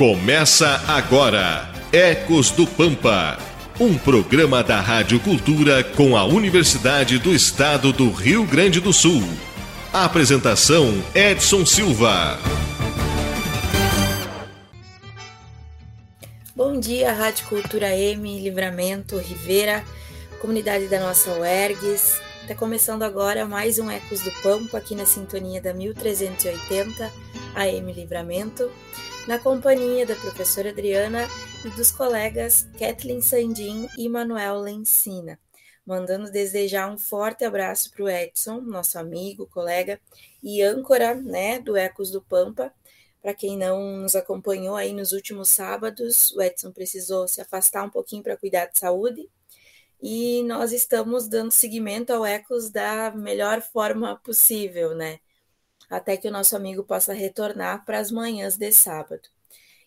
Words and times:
Começa 0.00 0.82
agora 0.88 1.70
Ecos 1.92 2.50
do 2.50 2.66
Pampa, 2.66 3.36
um 3.78 3.98
programa 3.98 4.64
da 4.64 4.80
Rádio 4.80 5.20
Cultura 5.20 5.84
com 5.84 6.16
a 6.16 6.24
Universidade 6.24 7.18
do 7.18 7.34
Estado 7.34 7.92
do 7.92 8.10
Rio 8.10 8.46
Grande 8.46 8.80
do 8.80 8.94
Sul. 8.94 9.22
Apresentação 9.92 11.04
Edson 11.14 11.66
Silva. 11.66 12.38
Bom 16.56 16.80
dia, 16.80 17.12
Rádio 17.12 17.46
Cultura 17.48 17.94
M, 17.94 18.40
Livramento, 18.40 19.18
Rivera, 19.18 19.84
comunidade 20.40 20.86
da 20.86 20.98
nossa 20.98 21.30
UERGS. 21.32 22.22
Está 22.40 22.54
começando 22.54 23.02
agora 23.02 23.44
mais 23.44 23.78
um 23.78 23.90
Ecos 23.90 24.22
do 24.22 24.30
Pampa 24.40 24.78
aqui 24.78 24.94
na 24.94 25.04
sintonia 25.04 25.60
da 25.60 25.74
1380 25.74 27.29
AM 27.54 27.92
Livramento 27.92 28.70
na 29.26 29.38
companhia 29.38 30.06
da 30.06 30.14
professora 30.14 30.70
Adriana 30.70 31.26
e 31.64 31.70
dos 31.70 31.90
colegas 31.90 32.66
Kathleen 32.78 33.20
Sandin 33.20 33.88
e 33.98 34.08
Manuel 34.08 34.60
Lencina, 34.60 35.38
mandando 35.84 36.30
desejar 36.30 36.90
um 36.90 36.98
forte 36.98 37.44
abraço 37.44 37.90
para 37.90 38.04
o 38.04 38.08
Edson, 38.08 38.60
nosso 38.60 38.98
amigo, 38.98 39.46
colega 39.46 40.00
e 40.42 40.62
âncora 40.62 41.14
né, 41.14 41.58
do 41.58 41.76
Ecos 41.76 42.10
do 42.10 42.22
Pampa. 42.22 42.72
Para 43.20 43.34
quem 43.34 43.56
não 43.56 43.98
nos 43.98 44.14
acompanhou 44.14 44.76
aí 44.76 44.92
nos 44.92 45.12
últimos 45.12 45.50
sábados, 45.50 46.32
o 46.32 46.40
Edson 46.40 46.72
precisou 46.72 47.28
se 47.28 47.40
afastar 47.40 47.84
um 47.84 47.90
pouquinho 47.90 48.22
para 48.22 48.36
cuidar 48.36 48.66
de 48.66 48.78
saúde 48.78 49.28
e 50.02 50.42
nós 50.44 50.72
estamos 50.72 51.28
dando 51.28 51.50
seguimento 51.50 52.12
ao 52.12 52.24
Ecos 52.24 52.70
da 52.70 53.10
melhor 53.10 53.60
forma 53.60 54.16
possível, 54.16 54.94
né? 54.94 55.18
Até 55.90 56.16
que 56.16 56.28
o 56.28 56.30
nosso 56.30 56.54
amigo 56.54 56.84
possa 56.84 57.12
retornar 57.12 57.84
para 57.84 57.98
as 57.98 58.12
manhãs 58.12 58.56
de 58.56 58.70
sábado. 58.70 59.28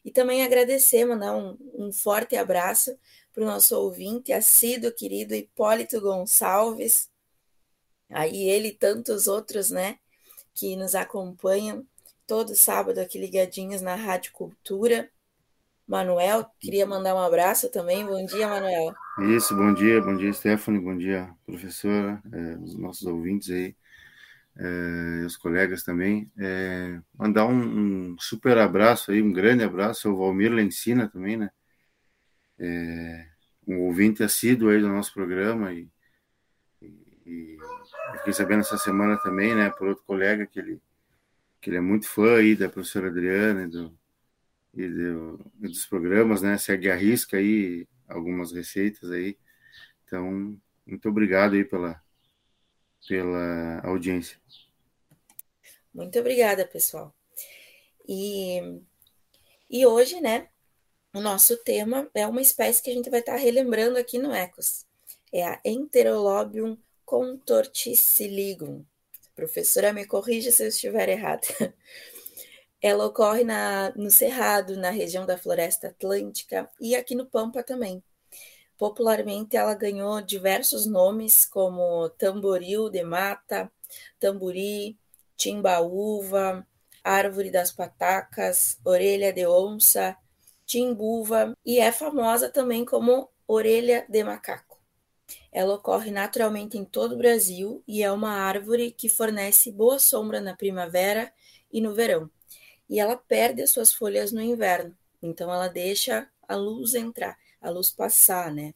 E 0.04 0.12
também 0.12 0.44
agradecer, 0.44 1.06
mandar 1.06 1.34
um, 1.34 1.58
um 1.74 1.94
forte 1.94 2.36
abraço 2.36 2.96
para 3.34 3.44
o 3.44 3.48
nosso 3.48 3.76
ouvinte, 3.78 4.34
assíduo, 4.34 4.92
querido 4.92 5.34
Hipólito 5.34 6.02
Gonçalves, 6.02 7.10
aí 8.10 8.50
ele 8.50 8.68
e 8.68 8.76
tantos 8.76 9.28
outros, 9.28 9.72
né, 9.72 9.98
que 10.54 10.76
nos 10.76 10.94
acompanham 10.94 11.88
todo 12.28 12.54
sábado 12.54 13.00
aqui 13.00 13.18
ligadinhos 13.18 13.82
na 13.82 13.96
Rádio 13.96 14.34
Cultura. 14.34 15.10
Manuel, 15.88 16.46
queria 16.60 16.86
mandar 16.86 17.16
um 17.16 17.20
abraço 17.20 17.70
também. 17.70 18.06
Bom 18.06 18.26
dia, 18.26 18.48
Manuel. 18.48 18.94
Isso, 19.36 19.56
bom 19.56 19.74
dia, 19.74 20.02
bom 20.02 20.16
dia, 20.16 20.32
Stephanie, 20.32 20.80
bom 20.80 20.98
dia, 20.98 21.34
professora, 21.46 22.22
é, 22.32 22.56
os 22.58 22.76
nossos 22.76 23.06
ouvintes 23.06 23.50
aí 23.50 23.76
é, 24.58 25.26
os 25.26 25.36
colegas 25.38 25.84
também. 25.84 26.32
É, 26.38 27.00
mandar 27.18 27.46
um, 27.46 28.12
um, 28.14 28.16
super 28.20 28.58
abraço 28.58 29.12
aí, 29.12 29.22
um 29.22 29.34
grande 29.34 29.64
abraço 29.64 30.08
ao 30.08 30.18
Valmir 30.18 30.52
Lencina 30.52 31.08
também, 31.08 31.38
né? 31.38 31.50
É, 32.60 33.28
um 33.68 33.80
ouvinte 33.82 34.24
assíduo 34.24 34.70
aí 34.70 34.80
do 34.80 34.90
nosso 34.90 35.14
programa 35.14 35.74
e, 35.74 35.90
e, 36.82 36.88
e 37.26 37.58
fiquei 38.18 38.34
sabendo 38.34 38.62
essa 38.62 38.78
semana 38.78 39.18
também, 39.18 39.56
né, 39.56 39.70
por 39.72 39.88
outro 39.88 40.04
colega 40.04 40.46
que 40.46 40.60
ele 40.60 40.82
que 41.60 41.70
ele 41.70 41.78
é 41.78 41.82
muito 41.82 42.08
fã 42.10 42.38
aí 42.40 42.58
da 42.58 42.68
professora 42.68 43.08
Adriana 43.08 43.64
e, 43.64 43.68
do, 43.68 43.98
e, 44.74 44.86
do, 44.86 45.52
e 45.62 45.68
dos 45.70 45.86
programas, 45.86 46.42
né, 46.42 46.58
segue 46.58 46.92
a 46.92 46.96
risca 46.96 47.38
aí 47.38 47.88
algumas 48.06 48.52
receitas 48.52 49.10
aí. 49.10 49.38
Então, 50.04 50.60
muito 50.86 51.08
obrigado 51.08 51.54
aí 51.54 51.64
pela, 51.64 52.02
pela 53.08 53.82
audiência. 53.84 54.38
Muito 55.94 56.18
obrigada, 56.20 56.66
pessoal. 56.66 57.14
E, 58.08 58.82
e 59.70 59.86
hoje, 59.86 60.20
né, 60.20 60.50
o 61.14 61.22
nosso 61.22 61.58
tema 61.58 62.10
é 62.14 62.26
uma 62.26 62.42
espécie 62.42 62.82
que 62.82 62.90
a 62.90 62.94
gente 62.94 63.10
vai 63.10 63.20
estar 63.20 63.36
relembrando 63.36 63.98
aqui 63.98 64.18
no 64.18 64.34
Ecos. 64.34 64.86
É 65.32 65.46
a 65.46 65.60
Enterolobium 65.64 66.78
contorticiligum. 67.06 68.84
Professora, 69.36 69.94
me 69.94 70.06
corrija 70.06 70.52
se 70.52 70.64
eu 70.64 70.68
estiver 70.68 71.10
errada. 71.10 71.48
Ela 72.82 73.06
ocorre 73.06 73.44
na, 73.44 73.94
no 73.96 74.12
Cerrado, 74.12 74.76
na 74.76 74.90
região 74.90 75.26
da 75.26 75.38
Floresta 75.38 75.88
Atlântica 75.88 76.70
e 76.82 76.96
aqui 76.96 77.16
no 77.16 77.26
Pampa 77.26 77.64
também. 77.64 78.04
Popularmente, 78.84 79.56
ela 79.56 79.74
ganhou 79.74 80.20
diversos 80.20 80.86
nomes, 80.86 81.46
como 81.46 82.10
tamboril 82.18 82.90
de 82.90 83.02
mata, 83.02 83.72
tamburi, 84.20 85.00
timbaúva, 85.38 86.68
árvore 87.02 87.50
das 87.50 87.72
patacas, 87.72 88.78
orelha 88.84 89.32
de 89.32 89.48
onça, 89.48 90.18
timbuva 90.66 91.56
e 91.66 91.80
é 91.80 91.94
famosa 91.94 92.50
também 92.50 92.84
como 92.84 93.30
orelha 93.48 94.06
de 94.10 94.22
macaco. 94.22 94.78
Ela 95.50 95.76
ocorre 95.76 96.12
naturalmente 96.12 96.78
em 96.78 96.84
todo 96.84 97.14
o 97.14 97.18
Brasil 97.18 97.82
e 97.88 98.04
é 98.04 98.12
uma 98.12 98.32
árvore 98.32 98.92
que 98.92 99.08
fornece 99.08 99.72
boa 99.72 99.98
sombra 99.98 100.42
na 100.42 100.58
primavera 100.58 101.32
e 101.72 101.80
no 101.80 101.94
verão. 101.94 102.30
E 102.90 103.00
ela 103.00 103.16
perde 103.16 103.62
as 103.62 103.70
suas 103.70 103.94
folhas 103.94 104.34
no 104.34 104.42
inverno, 104.42 104.94
então 105.22 105.50
ela 105.50 105.70
deixa 105.70 106.30
a 106.46 106.58
luz 106.58 106.96
entrar 106.96 107.42
a 107.64 107.70
luz 107.70 107.90
passar, 107.90 108.54
né? 108.54 108.74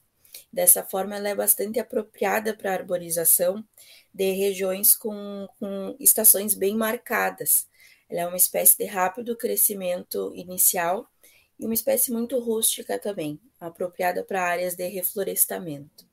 Dessa 0.52 0.84
forma, 0.84 1.16
ela 1.16 1.30
é 1.30 1.36
bastante 1.36 1.80
apropriada 1.80 2.56
para 2.56 2.72
a 2.72 2.74
arborização 2.74 3.64
de 4.14 4.32
regiões 4.32 4.96
com, 4.96 5.48
com 5.60 5.96
estações 6.00 6.54
bem 6.54 6.76
marcadas. 6.76 7.68
Ela 8.10 8.22
é 8.22 8.28
uma 8.28 8.38
espécie 8.38 8.78
de 8.78 8.86
rápido 8.86 9.36
crescimento 9.36 10.32
inicial 10.36 11.10
e 11.60 11.66
uma 11.66 11.74
espécie 11.74 12.12
muito 12.12 12.40
rústica 12.40 12.98
também, 12.98 13.40
apropriada 13.60 14.24
para 14.24 14.44
áreas 14.44 14.76
de 14.76 14.88
reflorestamento. 14.88 16.08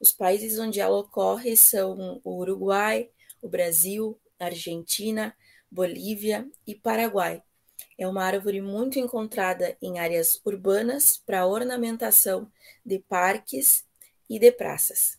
Os 0.00 0.12
países 0.12 0.58
onde 0.58 0.80
ela 0.80 0.98
ocorre 0.98 1.56
são 1.56 2.20
o 2.24 2.38
Uruguai, 2.38 3.10
o 3.42 3.48
Brasil, 3.48 4.18
Argentina, 4.38 5.36
Bolívia 5.70 6.48
e 6.66 6.74
Paraguai. 6.74 7.42
É 8.00 8.08
uma 8.08 8.24
árvore 8.24 8.62
muito 8.62 8.98
encontrada 8.98 9.76
em 9.82 9.98
áreas 9.98 10.40
urbanas 10.42 11.18
para 11.18 11.44
ornamentação 11.44 12.50
de 12.82 12.98
parques 12.98 13.84
e 14.26 14.38
de 14.38 14.50
praças. 14.50 15.18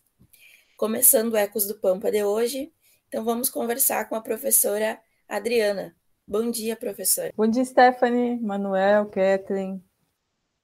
Começando 0.76 1.34
o 1.34 1.36
Ecos 1.36 1.64
do 1.68 1.76
Pampa 1.78 2.10
de 2.10 2.24
hoje, 2.24 2.72
então 3.06 3.24
vamos 3.24 3.48
conversar 3.48 4.08
com 4.08 4.16
a 4.16 4.20
professora 4.20 5.00
Adriana. 5.28 5.94
Bom 6.26 6.50
dia, 6.50 6.74
professora. 6.74 7.32
Bom 7.36 7.46
dia, 7.46 7.64
Stephanie, 7.64 8.40
Manuel, 8.40 9.06
Kathleen. 9.06 9.80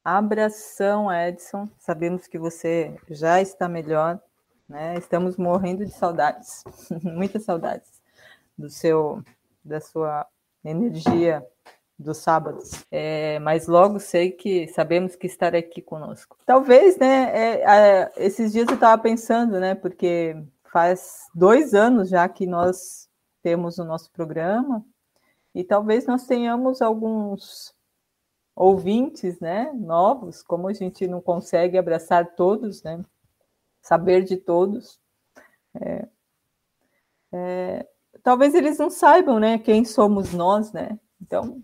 Abração, 0.02 1.12
Edson. 1.12 1.68
Sabemos 1.78 2.26
que 2.26 2.36
você 2.36 2.98
já 3.08 3.40
está 3.40 3.68
melhor, 3.68 4.20
né? 4.68 4.98
Estamos 4.98 5.36
morrendo 5.36 5.86
de 5.86 5.92
saudades, 5.92 6.64
muitas 7.00 7.44
saudades 7.44 8.02
do 8.58 8.68
seu, 8.68 9.22
da 9.64 9.80
sua 9.80 10.26
energia 10.64 11.46
dos 11.98 12.18
sábados, 12.18 12.84
é, 12.92 13.40
mas 13.40 13.66
logo 13.66 13.98
sei 13.98 14.30
que 14.30 14.68
sabemos 14.68 15.16
que 15.16 15.26
estará 15.26 15.58
aqui 15.58 15.82
conosco. 15.82 16.38
Talvez, 16.46 16.96
né? 16.96 17.30
É, 17.34 17.62
é, 17.64 18.12
esses 18.18 18.52
dias 18.52 18.68
eu 18.68 18.74
estava 18.74 19.02
pensando, 19.02 19.58
né? 19.58 19.74
Porque 19.74 20.36
faz 20.70 21.26
dois 21.34 21.74
anos 21.74 22.08
já 22.08 22.28
que 22.28 22.46
nós 22.46 23.08
temos 23.42 23.78
o 23.78 23.84
nosso 23.84 24.10
programa 24.12 24.84
e 25.52 25.64
talvez 25.64 26.06
nós 26.06 26.24
tenhamos 26.24 26.80
alguns 26.80 27.74
ouvintes, 28.54 29.40
né? 29.40 29.72
Novos, 29.74 30.40
como 30.42 30.68
a 30.68 30.72
gente 30.72 31.06
não 31.08 31.20
consegue 31.20 31.76
abraçar 31.76 32.36
todos, 32.36 32.82
né? 32.84 33.02
Saber 33.82 34.22
de 34.22 34.36
todos. 34.36 35.00
É, 35.74 36.08
é, 37.32 37.88
talvez 38.22 38.54
eles 38.54 38.78
não 38.78 38.88
saibam, 38.88 39.40
né? 39.40 39.58
Quem 39.58 39.84
somos 39.84 40.32
nós, 40.32 40.72
né? 40.72 40.98
Então, 41.20 41.60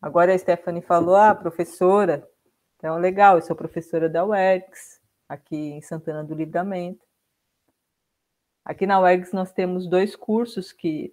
Agora 0.00 0.34
a 0.34 0.38
Stephanie 0.38 0.82
falou, 0.82 1.16
ah, 1.16 1.34
professora. 1.34 2.28
Então, 2.76 2.96
legal, 2.96 3.36
eu 3.36 3.42
sou 3.42 3.56
professora 3.56 4.08
da 4.08 4.24
UERGS, 4.24 5.00
aqui 5.28 5.56
em 5.56 5.82
Santana 5.82 6.22
do 6.22 6.34
Livramento. 6.34 7.04
Aqui 8.64 8.86
na 8.86 9.00
UERGS 9.00 9.32
nós 9.32 9.52
temos 9.52 9.86
dois 9.88 10.14
cursos 10.14 10.72
que 10.72 11.12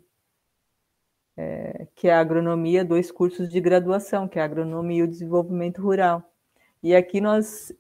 é, 1.38 1.88
que 1.96 2.08
é 2.08 2.14
a 2.14 2.20
agronomia, 2.20 2.86
dois 2.86 3.12
cursos 3.12 3.50
de 3.50 3.60
graduação, 3.60 4.28
que 4.28 4.40
é 4.40 4.42
a 4.42 4.46
agronomia 4.46 5.00
e 5.00 5.04
o 5.04 5.08
desenvolvimento 5.08 5.82
rural. 5.82 6.24
E 6.82 6.96
aqui 6.96 7.20
nós 7.20 7.74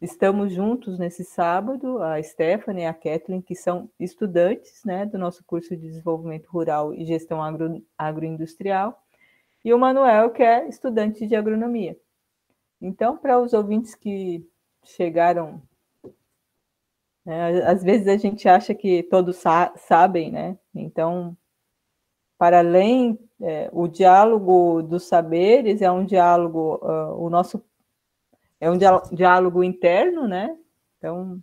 estamos 0.00 0.52
juntos 0.52 0.98
nesse 0.98 1.24
sábado, 1.24 2.02
a 2.02 2.22
Stephanie 2.22 2.84
e 2.84 2.86
a 2.86 2.94
Kathleen, 2.94 3.42
que 3.42 3.54
são 3.54 3.90
estudantes 3.98 4.84
né, 4.84 5.04
do 5.04 5.18
nosso 5.18 5.44
curso 5.44 5.76
de 5.76 5.82
desenvolvimento 5.82 6.46
rural 6.46 6.94
e 6.94 7.04
gestão 7.04 7.42
agro, 7.42 7.84
agroindustrial 7.98 9.01
e 9.64 9.72
o 9.72 9.78
Manuel, 9.78 10.30
que 10.30 10.42
é 10.42 10.68
estudante 10.68 11.26
de 11.26 11.36
agronomia. 11.36 11.96
Então, 12.80 13.16
para 13.16 13.38
os 13.40 13.52
ouvintes 13.52 13.94
que 13.94 14.44
chegaram, 14.84 15.62
né, 17.24 17.62
às 17.64 17.82
vezes 17.82 18.08
a 18.08 18.16
gente 18.16 18.48
acha 18.48 18.74
que 18.74 19.04
todos 19.04 19.36
sa 19.36 19.72
sabem, 19.76 20.32
né? 20.32 20.58
Então, 20.74 21.36
para 22.36 22.58
além, 22.58 23.18
é, 23.40 23.70
o 23.72 23.86
diálogo 23.86 24.82
dos 24.82 25.04
saberes 25.04 25.80
é 25.80 25.90
um 25.90 26.04
diálogo, 26.04 26.80
uh, 26.82 27.24
o 27.24 27.30
nosso 27.30 27.64
é 28.60 28.70
um 28.70 28.76
diálogo 29.12 29.62
interno, 29.62 30.26
né? 30.26 30.56
Então, 30.98 31.40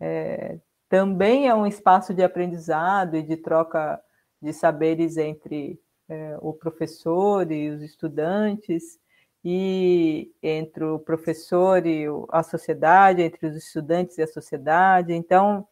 é, 0.00 0.58
também 0.88 1.48
é 1.48 1.54
um 1.54 1.66
espaço 1.66 2.14
de 2.14 2.22
aprendizado 2.22 3.16
e 3.16 3.22
de 3.22 3.36
troca 3.36 4.00
de 4.40 4.52
saberes 4.52 5.16
entre 5.16 5.80
é, 6.08 6.36
o 6.40 6.52
professor 6.52 7.50
e 7.50 7.70
os 7.70 7.82
estudantes, 7.82 8.98
e 9.44 10.32
entre 10.42 10.84
o 10.84 10.98
professor 10.98 11.86
e 11.86 12.06
a 12.30 12.42
sociedade, 12.42 13.22
entre 13.22 13.46
os 13.46 13.56
estudantes 13.56 14.18
e 14.18 14.22
a 14.22 14.26
sociedade. 14.26 15.12
Então, 15.12 15.66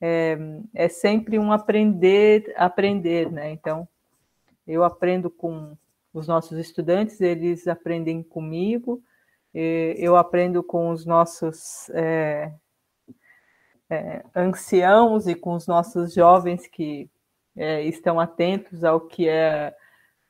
é, 0.00 0.38
é 0.74 0.88
sempre 0.88 1.38
um 1.38 1.52
aprender, 1.52 2.54
aprender, 2.56 3.30
né? 3.30 3.50
Então, 3.50 3.86
eu 4.66 4.84
aprendo 4.84 5.30
com 5.30 5.76
os 6.12 6.26
nossos 6.26 6.58
estudantes, 6.58 7.20
eles 7.20 7.66
aprendem 7.68 8.22
comigo, 8.22 9.02
eu 9.54 10.16
aprendo 10.16 10.62
com 10.62 10.90
os 10.90 11.04
nossos 11.04 11.88
é, 11.90 12.52
é, 13.90 14.24
anciãos 14.34 15.26
e 15.26 15.34
com 15.34 15.54
os 15.54 15.66
nossos 15.66 16.12
jovens 16.12 16.66
que 16.66 17.10
é, 17.58 17.82
estão 17.82 18.20
atentos 18.20 18.84
ao 18.84 19.00
que 19.00 19.28
é, 19.28 19.74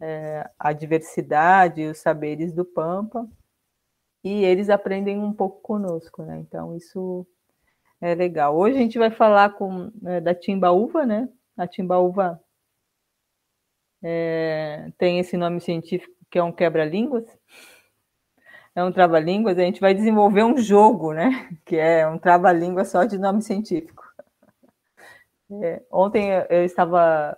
é, 0.00 0.50
a 0.58 0.72
diversidade 0.72 1.82
e 1.82 1.88
os 1.88 1.98
saberes 1.98 2.52
do 2.52 2.64
Pampa, 2.64 3.28
e 4.24 4.44
eles 4.44 4.70
aprendem 4.70 5.18
um 5.18 5.32
pouco 5.32 5.60
conosco, 5.60 6.22
né? 6.22 6.38
Então, 6.40 6.74
isso 6.74 7.26
é 8.00 8.14
legal. 8.14 8.56
Hoje 8.56 8.76
a 8.76 8.80
gente 8.80 8.98
vai 8.98 9.10
falar 9.10 9.50
com, 9.50 9.92
é, 10.06 10.20
da 10.20 10.34
timbaúva, 10.34 11.04
né? 11.06 11.28
A 11.56 11.66
timbaúva 11.66 12.42
é, 14.02 14.90
tem 14.96 15.18
esse 15.18 15.36
nome 15.36 15.60
científico 15.60 16.14
que 16.30 16.38
é 16.38 16.42
um 16.42 16.52
quebra-línguas, 16.52 17.24
é 18.74 18.84
um 18.84 18.92
trava-línguas, 18.92 19.58
a 19.58 19.62
gente 19.62 19.80
vai 19.80 19.94
desenvolver 19.94 20.44
um 20.44 20.56
jogo, 20.56 21.12
né? 21.12 21.48
Que 21.64 21.76
é 21.76 22.06
um 22.06 22.18
trava-língua 22.18 22.84
só 22.84 23.04
de 23.04 23.18
nome 23.18 23.42
científico. 23.42 24.07
É, 25.50 25.82
ontem 25.90 26.30
eu 26.50 26.64
estava 26.64 27.36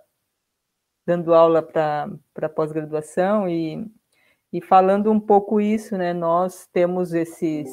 dando 1.06 1.34
aula 1.34 1.62
para 1.62 2.48
pós-graduação 2.54 3.48
e, 3.48 3.86
e 4.52 4.60
falando 4.60 5.10
um 5.10 5.20
pouco 5.20 5.60
isso, 5.60 5.96
né? 5.96 6.12
Nós 6.12 6.66
temos 6.72 7.12
esses 7.14 7.68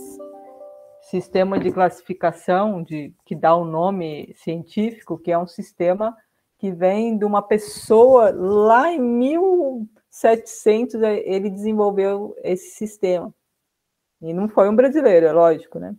sistema 1.01 1.57
de 1.57 1.71
classificação 1.71 2.83
de 2.83 3.13
que 3.25 3.33
dá 3.33 3.55
o 3.55 3.61
um 3.61 3.65
nome 3.65 4.33
científico, 4.35 5.17
que 5.17 5.31
é 5.31 5.37
um 5.37 5.47
sistema 5.47 6.15
que 6.57 6.71
vem 6.71 7.17
de 7.17 7.23
uma 7.23 7.41
pessoa 7.41 8.29
lá 8.31 8.91
em 8.91 8.99
1700 8.99 10.95
ele 10.95 11.49
desenvolveu 11.49 12.35
esse 12.43 12.71
sistema. 12.71 13.33
E 14.21 14.33
não 14.33 14.49
foi 14.49 14.67
um 14.69 14.75
brasileiro, 14.75 15.27
é 15.27 15.31
lógico, 15.31 15.79
né? 15.79 15.95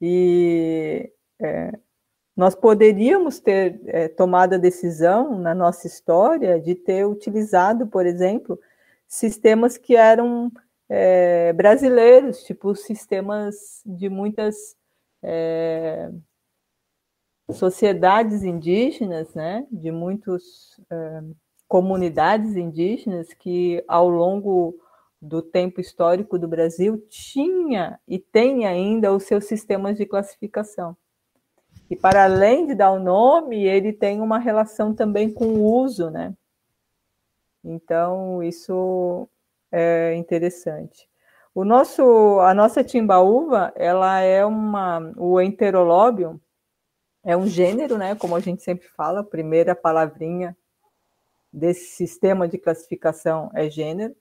E 0.00 1.12
é, 1.40 1.70
nós 2.36 2.54
poderíamos 2.54 3.38
ter 3.38 3.80
é, 3.86 4.08
tomado 4.08 4.54
a 4.54 4.58
decisão 4.58 5.38
na 5.38 5.54
nossa 5.54 5.86
história 5.86 6.60
de 6.60 6.74
ter 6.74 7.06
utilizado, 7.06 7.86
por 7.86 8.06
exemplo, 8.06 8.58
sistemas 9.06 9.78
que 9.78 9.94
eram 9.94 10.50
é, 10.88 11.52
brasileiros, 11.52 12.42
tipo 12.42 12.74
sistemas 12.74 13.82
de 13.86 14.08
muitas 14.08 14.76
é, 15.22 16.10
sociedades 17.52 18.42
indígenas, 18.42 19.32
né, 19.34 19.66
de 19.70 19.92
muitas 19.92 20.42
é, 20.90 21.22
comunidades 21.68 22.56
indígenas 22.56 23.32
que 23.32 23.82
ao 23.86 24.08
longo 24.08 24.76
do 25.20 25.40
tempo 25.40 25.80
histórico 25.80 26.38
do 26.38 26.48
Brasil 26.48 26.98
tinha 27.08 27.98
e 28.06 28.18
tem 28.18 28.66
ainda 28.66 29.12
os 29.12 29.22
seus 29.22 29.46
sistemas 29.46 29.96
de 29.96 30.04
classificação. 30.04 30.96
E 31.90 31.96
para 31.96 32.24
além 32.24 32.66
de 32.66 32.74
dar 32.74 32.92
o 32.92 32.98
nome, 32.98 33.64
ele 33.64 33.92
tem 33.92 34.20
uma 34.20 34.38
relação 34.38 34.94
também 34.94 35.32
com 35.32 35.46
o 35.46 35.64
uso, 35.64 36.10
né? 36.10 36.34
Então, 37.62 38.42
isso 38.42 39.28
é 39.70 40.14
interessante. 40.14 41.08
O 41.54 41.64
nosso, 41.64 42.40
a 42.40 42.52
nossa 42.52 42.82
timbaúva, 42.82 43.72
ela 43.76 44.20
é 44.20 44.44
uma, 44.44 45.12
o 45.16 45.40
enterolóbium 45.40 46.40
é 47.22 47.36
um 47.36 47.46
gênero, 47.46 47.96
né? 47.96 48.14
Como 48.14 48.36
a 48.36 48.40
gente 48.40 48.62
sempre 48.62 48.86
fala, 48.88 49.20
a 49.20 49.24
primeira 49.24 49.74
palavrinha 49.74 50.56
desse 51.52 51.94
sistema 51.94 52.48
de 52.48 52.58
classificação 52.58 53.50
é 53.54 53.70
gênero. 53.70 54.14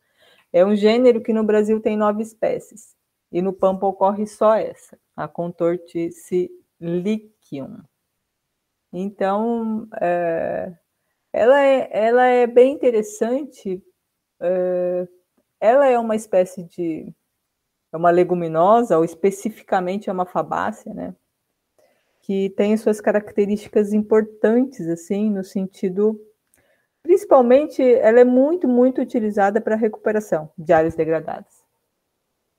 É 0.54 0.64
um 0.64 0.76
gênero 0.76 1.22
que 1.22 1.34
no 1.34 1.44
Brasil 1.44 1.82
tem 1.82 1.98
nove 1.98 2.22
espécies 2.22 2.96
e 3.32 3.42
no 3.42 3.52
Pampa 3.52 3.88
ocorre 3.88 4.28
só 4.28 4.56
essa, 4.56 4.98
a 5.16 5.28
contorticilica 5.28 7.33
então, 8.92 9.88
é, 10.00 10.74
ela, 11.32 11.62
é, 11.62 11.90
ela 11.92 12.26
é 12.26 12.48
bem 12.48 12.74
interessante. 12.74 13.84
É, 14.40 15.08
ela 15.60 15.88
é 15.88 15.98
uma 15.98 16.16
espécie 16.16 16.64
de. 16.64 17.14
É 17.92 17.98
uma 17.98 18.10
leguminosa, 18.10 18.98
ou 18.98 19.06
especificamente 19.06 20.10
é 20.10 20.14
uma 20.14 20.26
fabácea, 20.26 20.94
né? 20.94 21.16
Que 22.22 22.50
tem 22.52 22.76
suas 22.78 23.00
características 23.00 23.94
importantes, 23.94 24.88
assim, 24.88 25.30
no 25.30 25.44
sentido. 25.44 26.20
Principalmente, 27.04 27.84
ela 27.84 28.20
é 28.20 28.24
muito, 28.24 28.68
muito 28.68 29.02
utilizada 29.02 29.60
para 29.62 29.76
recuperação 29.76 30.50
de 30.58 30.72
áreas 30.74 30.96
degradadas 30.96 31.64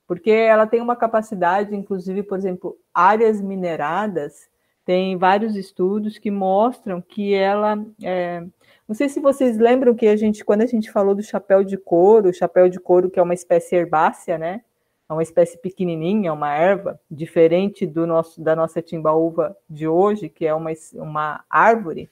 porque 0.06 0.30
ela 0.30 0.66
tem 0.66 0.80
uma 0.80 0.96
capacidade, 0.96 1.74
inclusive, 1.74 2.22
por 2.22 2.38
exemplo, 2.38 2.78
áreas 2.92 3.40
mineradas, 3.40 4.48
tem 4.84 5.16
vários 5.16 5.56
estudos 5.56 6.18
que 6.18 6.30
mostram 6.30 7.00
que 7.00 7.34
ela. 7.34 7.82
É... 8.02 8.44
Não 8.86 8.94
sei 8.94 9.08
se 9.08 9.18
vocês 9.18 9.56
lembram 9.56 9.94
que 9.94 10.06
a 10.06 10.16
gente, 10.16 10.44
quando 10.44 10.60
a 10.60 10.66
gente 10.66 10.92
falou 10.92 11.14
do 11.14 11.22
chapéu 11.22 11.64
de 11.64 11.78
couro, 11.78 12.28
o 12.28 12.34
chapéu 12.34 12.68
de 12.68 12.78
couro, 12.78 13.10
que 13.10 13.18
é 13.18 13.22
uma 13.22 13.32
espécie 13.32 13.74
herbácea, 13.74 14.36
né? 14.36 14.60
É 15.08 15.12
uma 15.12 15.22
espécie 15.22 15.58
pequenininha, 15.58 16.32
uma 16.32 16.54
erva, 16.54 17.00
diferente 17.10 17.86
do 17.86 18.06
nosso, 18.06 18.40
da 18.40 18.54
nossa 18.54 18.82
timbaúva 18.82 19.56
de 19.68 19.88
hoje, 19.88 20.28
que 20.28 20.46
é 20.46 20.54
uma, 20.54 20.70
uma 20.94 21.44
árvore, 21.48 22.10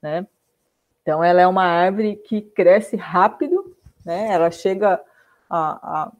né? 0.00 0.26
Então, 1.02 1.22
ela 1.22 1.40
é 1.40 1.46
uma 1.46 1.64
árvore 1.64 2.16
que 2.16 2.40
cresce 2.40 2.96
rápido, 2.96 3.76
né? 4.04 4.28
Ela 4.32 4.50
chega 4.50 5.00
a, 5.48 6.04
a 6.04 6.12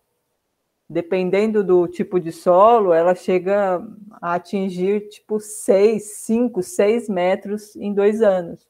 dependendo 0.89 1.65
do 1.65 1.89
tipo 1.89 2.21
de 2.21 2.31
solo, 2.31 2.93
ela 2.93 3.15
chega 3.15 3.85
a 4.21 4.35
atingir 4.35 5.09
tipo 5.09 5.41
6, 5.41 6.03
5, 6.03 6.63
6 6.63 7.09
metros 7.09 7.75
em 7.77 7.93
dois 7.93 8.23
anos, 8.23 8.67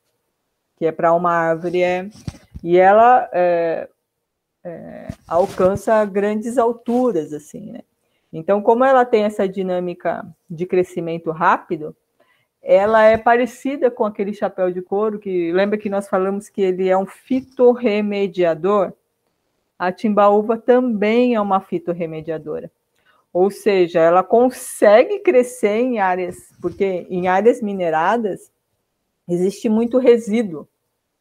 que 0.77 0.87
é 0.87 0.93
para 0.93 1.13
uma 1.13 1.33
árvore. 1.33 1.83
É, 1.83 2.09
e 2.63 2.79
ela 2.79 3.29
é, 3.33 3.89
é, 4.65 5.09
alcança 5.29 6.05
grandes 6.05 6.59
alturas, 6.59 7.33
assim, 7.33 7.73
né? 7.73 7.81
Então, 8.33 8.61
como 8.61 8.85
ela 8.85 9.05
tem 9.05 9.23
essa 9.23 9.49
dinâmica 9.49 10.27
de 10.51 10.67
crescimento 10.67 11.31
rápido, 11.31 11.97
ela 12.63 13.05
é 13.05 13.17
parecida 13.17 13.91
com 13.91 14.05
aquele 14.05 14.35
chapéu 14.35 14.73
de 14.73 14.83
couro, 14.83 15.19
que 15.19 15.53
lembra 15.53 15.79
que 15.79 15.89
nós 15.89 16.09
falamos 16.09 16.49
que 16.49 16.61
ele 16.61 16.89
é 16.89 16.99
um 16.99 17.07
fitorremediador? 17.07 18.93
A 19.79 19.93
timbaúva 19.93 20.57
também 20.57 21.35
é 21.35 21.41
uma 21.41 21.61
fitorremediadora. 21.61 22.71
Ou 23.33 23.51
seja, 23.51 24.01
ela 24.01 24.25
consegue 24.25 25.19
crescer 25.19 25.77
em 25.77 25.99
áreas, 25.99 26.37
porque 26.61 27.07
em 27.11 27.29
áreas 27.29 27.61
mineradas 27.61 28.51
existe 29.29 29.69
muito 29.69 29.99
resíduo, 29.99 30.67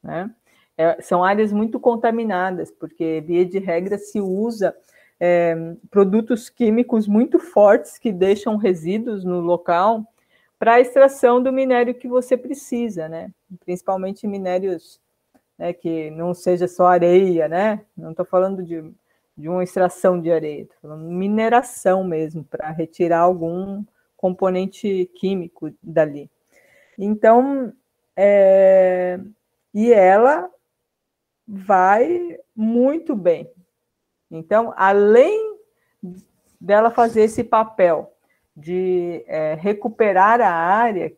né? 0.01 0.31
É, 0.77 1.01
são 1.01 1.23
áreas 1.23 1.53
muito 1.53 1.79
contaminadas, 1.79 2.69
porque 2.69 3.23
via 3.25 3.45
de 3.45 3.59
regra 3.59 3.97
se 3.97 4.19
usa 4.19 4.75
é, 5.19 5.55
produtos 5.89 6.49
químicos 6.49 7.07
muito 7.07 7.39
fortes 7.39 7.97
que 7.97 8.11
deixam 8.11 8.57
resíduos 8.57 9.23
no 9.23 9.39
local 9.39 10.05
para 10.59 10.75
a 10.75 10.79
extração 10.81 11.41
do 11.41 11.51
minério 11.51 11.95
que 11.95 12.07
você 12.07 12.35
precisa, 12.35 13.07
né? 13.07 13.31
Principalmente 13.63 14.27
minérios 14.27 14.99
né, 15.57 15.73
que 15.73 16.09
não 16.11 16.33
seja 16.33 16.67
só 16.67 16.87
areia, 16.87 17.47
né? 17.47 17.85
Não 17.95 18.11
estou 18.11 18.25
falando 18.25 18.63
de, 18.63 18.83
de 19.37 19.49
uma 19.49 19.63
extração 19.63 20.19
de 20.19 20.31
areia, 20.31 20.63
estou 20.63 20.77
falando 20.81 21.09
mineração 21.09 22.03
mesmo, 22.03 22.43
para 22.43 22.69
retirar 22.71 23.19
algum 23.19 23.83
componente 24.17 25.09
químico 25.15 25.71
dali. 25.81 26.29
Então, 26.97 27.73
é, 28.15 29.19
e 29.73 29.91
ela 29.91 30.49
vai 31.47 32.37
muito 32.55 33.15
bem. 33.15 33.49
Então, 34.31 34.73
além 34.75 35.57
dela 36.59 36.89
fazer 36.89 37.21
esse 37.21 37.43
papel 37.43 38.11
de 38.55 39.23
é, 39.27 39.53
recuperar 39.55 40.39
a 40.41 40.49
área, 40.49 41.13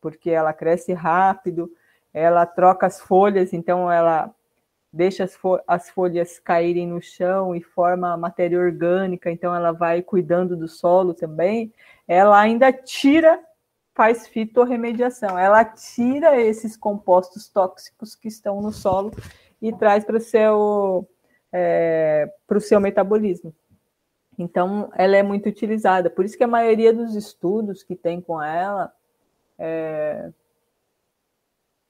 porque 0.00 0.30
ela 0.30 0.52
cresce 0.52 0.92
rápido, 0.92 1.70
ela 2.12 2.46
troca 2.46 2.86
as 2.86 3.00
folhas, 3.00 3.52
então 3.52 3.90
ela 3.90 4.34
deixa 4.92 5.24
as, 5.24 5.36
fo 5.36 5.58
as 5.66 5.90
folhas 5.90 6.38
caírem 6.38 6.86
no 6.86 7.00
chão 7.00 7.54
e 7.54 7.62
forma 7.62 8.16
matéria 8.16 8.58
orgânica, 8.58 9.30
então 9.30 9.54
ela 9.54 9.72
vai 9.72 10.02
cuidando 10.02 10.56
do 10.56 10.66
solo 10.66 11.14
também. 11.14 11.72
Ela 12.06 12.40
ainda 12.40 12.72
tira, 12.72 13.40
faz 13.94 14.26
fitorremediação, 14.26 15.38
ela 15.38 15.64
tira 15.64 16.40
esses 16.40 16.76
compostos 16.76 17.48
tóxicos 17.48 18.14
que 18.14 18.28
estão 18.28 18.60
no 18.60 18.72
solo 18.72 19.10
e 19.60 19.72
traz 19.72 20.04
para 20.04 20.16
o 20.16 20.20
seu, 20.20 21.08
é, 21.52 22.30
seu 22.60 22.80
metabolismo. 22.80 23.54
Então, 24.38 24.90
ela 24.94 25.16
é 25.16 25.22
muito 25.22 25.48
utilizada. 25.48 26.08
Por 26.08 26.24
isso 26.24 26.38
que 26.38 26.44
a 26.44 26.48
maioria 26.48 26.92
dos 26.92 27.16
estudos 27.16 27.82
que 27.82 27.96
tem 27.96 28.20
com 28.20 28.40
ela 28.40 28.92
é, 29.58 30.30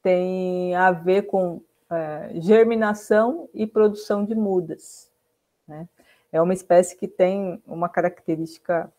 tem 0.09 0.75
a 0.75 0.91
ver 0.91 1.27
com 1.27 1.61
é, 1.91 2.31
germinação 2.41 3.47
e 3.53 3.67
produção 3.67 4.25
de 4.25 4.35
mudas. 4.35 5.11
Né? 5.67 5.87
É 6.33 6.41
uma 6.41 6.55
espécie 6.55 6.97
que 6.97 7.07
tem 7.07 7.63
uma 7.67 7.91
característica 7.91 8.91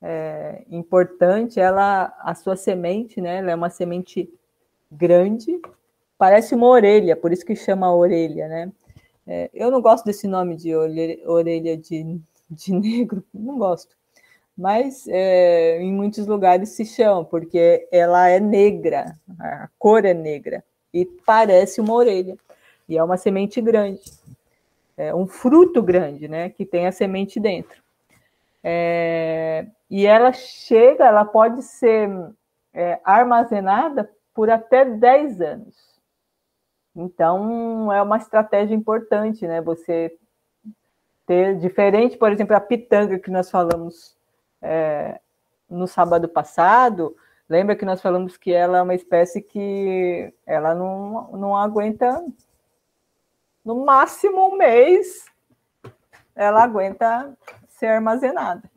é, 0.00 0.64
importante. 0.70 1.60
Ela, 1.60 2.16
a 2.20 2.34
sua 2.34 2.56
semente, 2.56 3.20
né? 3.20 3.38
Ela 3.38 3.50
é 3.50 3.54
uma 3.54 3.68
semente 3.68 4.32
grande, 4.90 5.60
parece 6.16 6.54
uma 6.54 6.68
orelha, 6.68 7.14
por 7.14 7.30
isso 7.30 7.44
que 7.44 7.54
chama 7.54 7.94
orelha, 7.94 8.48
né? 8.48 8.72
É, 9.26 9.50
eu 9.52 9.70
não 9.70 9.82
gosto 9.82 10.06
desse 10.06 10.26
nome 10.26 10.56
de 10.56 10.74
orelha 10.74 11.76
de, 11.76 12.20
de 12.50 12.72
negro, 12.72 13.22
não 13.34 13.58
gosto. 13.58 13.94
Mas 14.56 15.06
é, 15.08 15.80
em 15.80 15.92
muitos 15.92 16.26
lugares 16.26 16.70
se 16.70 16.84
chama, 16.84 17.24
porque 17.24 17.88
ela 17.90 18.28
é 18.28 18.38
negra, 18.38 19.16
a 19.38 19.68
cor 19.78 20.04
é 20.04 20.14
negra, 20.14 20.64
e 20.92 21.04
parece 21.04 21.80
uma 21.80 21.94
orelha. 21.94 22.36
E 22.88 22.96
é 22.96 23.02
uma 23.02 23.16
semente 23.16 23.60
grande, 23.60 24.02
é 24.96 25.14
um 25.14 25.26
fruto 25.26 25.82
grande, 25.82 26.28
né? 26.28 26.50
Que 26.50 26.64
tem 26.64 26.86
a 26.86 26.92
semente 26.92 27.40
dentro. 27.40 27.82
É, 28.62 29.66
e 29.90 30.06
ela 30.06 30.32
chega, 30.32 31.04
ela 31.04 31.24
pode 31.24 31.62
ser 31.62 32.08
é, 32.72 33.00
armazenada 33.04 34.10
por 34.34 34.50
até 34.50 34.84
10 34.84 35.40
anos. 35.40 35.94
Então, 36.96 37.92
é 37.92 38.00
uma 38.00 38.18
estratégia 38.18 38.74
importante, 38.74 39.46
né? 39.46 39.60
Você 39.60 40.16
ter, 41.26 41.58
diferente, 41.58 42.16
por 42.16 42.30
exemplo, 42.30 42.54
a 42.54 42.60
pitanga 42.60 43.18
que 43.18 43.30
nós 43.30 43.50
falamos 43.50 44.16
é, 44.64 45.20
no 45.68 45.86
sábado 45.86 46.28
passado, 46.28 47.14
lembra 47.48 47.76
que 47.76 47.84
nós 47.84 48.00
falamos 48.00 48.36
que 48.36 48.52
ela 48.52 48.78
é 48.78 48.82
uma 48.82 48.94
espécie 48.94 49.42
que 49.42 50.32
ela 50.46 50.74
não, 50.74 51.32
não 51.32 51.56
aguenta, 51.56 52.24
no 53.64 53.84
máximo 53.84 54.48
um 54.48 54.56
mês, 54.56 55.26
ela 56.34 56.62
aguenta 56.62 57.36
ser 57.68 57.86
armazenada. 57.86 58.68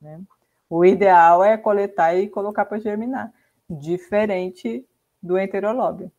Né? 0.00 0.20
O 0.68 0.84
ideal 0.84 1.42
é 1.42 1.56
coletar 1.56 2.14
e 2.14 2.28
colocar 2.28 2.64
para 2.64 2.78
germinar, 2.78 3.32
diferente 3.68 4.86
do 5.22 5.36
enterolóbio 5.38 6.10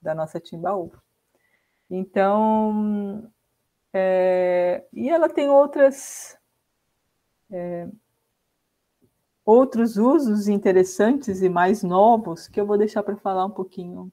da 0.00 0.14
nossa 0.14 0.38
Timbaúba. 0.38 1.02
Então, 1.90 3.30
é, 3.92 4.84
e 4.92 5.08
ela 5.08 5.28
tem 5.28 5.48
outras 5.48 6.38
é, 7.50 7.88
outros 9.44 9.96
usos 9.96 10.46
interessantes 10.46 11.40
e 11.42 11.48
mais 11.48 11.82
novos 11.82 12.46
que 12.46 12.60
eu 12.60 12.66
vou 12.66 12.76
deixar 12.76 13.02
para 13.02 13.16
falar 13.16 13.46
um 13.46 13.50
pouquinho 13.50 14.12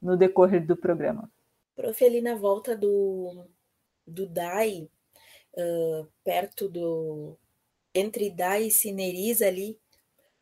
no 0.00 0.16
decorrer 0.16 0.66
do 0.66 0.76
programa. 0.76 1.30
Prof, 1.74 2.04
ali 2.04 2.20
na 2.20 2.34
volta 2.34 2.76
do, 2.76 3.46
do 4.06 4.26
DAI, 4.26 4.88
uh, 5.54 6.06
perto 6.22 6.68
do. 6.68 7.36
entre 7.94 8.30
DAI 8.30 8.66
e 8.66 8.70
Cineriz 8.70 9.42
ali, 9.42 9.78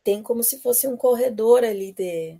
tem 0.03 0.21
como 0.21 0.43
se 0.43 0.59
fosse 0.61 0.87
um 0.87 0.97
corredor 0.97 1.63
ali 1.63 1.93
de, 1.93 2.37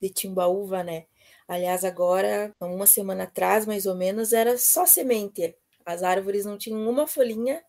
de 0.00 0.10
Timbaúva, 0.10 0.82
né? 0.82 1.06
Aliás, 1.46 1.84
agora, 1.84 2.54
uma 2.60 2.86
semana 2.86 3.24
atrás, 3.24 3.66
mais 3.66 3.86
ou 3.86 3.94
menos, 3.94 4.32
era 4.32 4.58
só 4.58 4.84
semente. 4.84 5.56
As 5.84 6.02
árvores 6.02 6.44
não 6.44 6.58
tinham 6.58 6.88
uma 6.88 7.06
folhinha, 7.06 7.64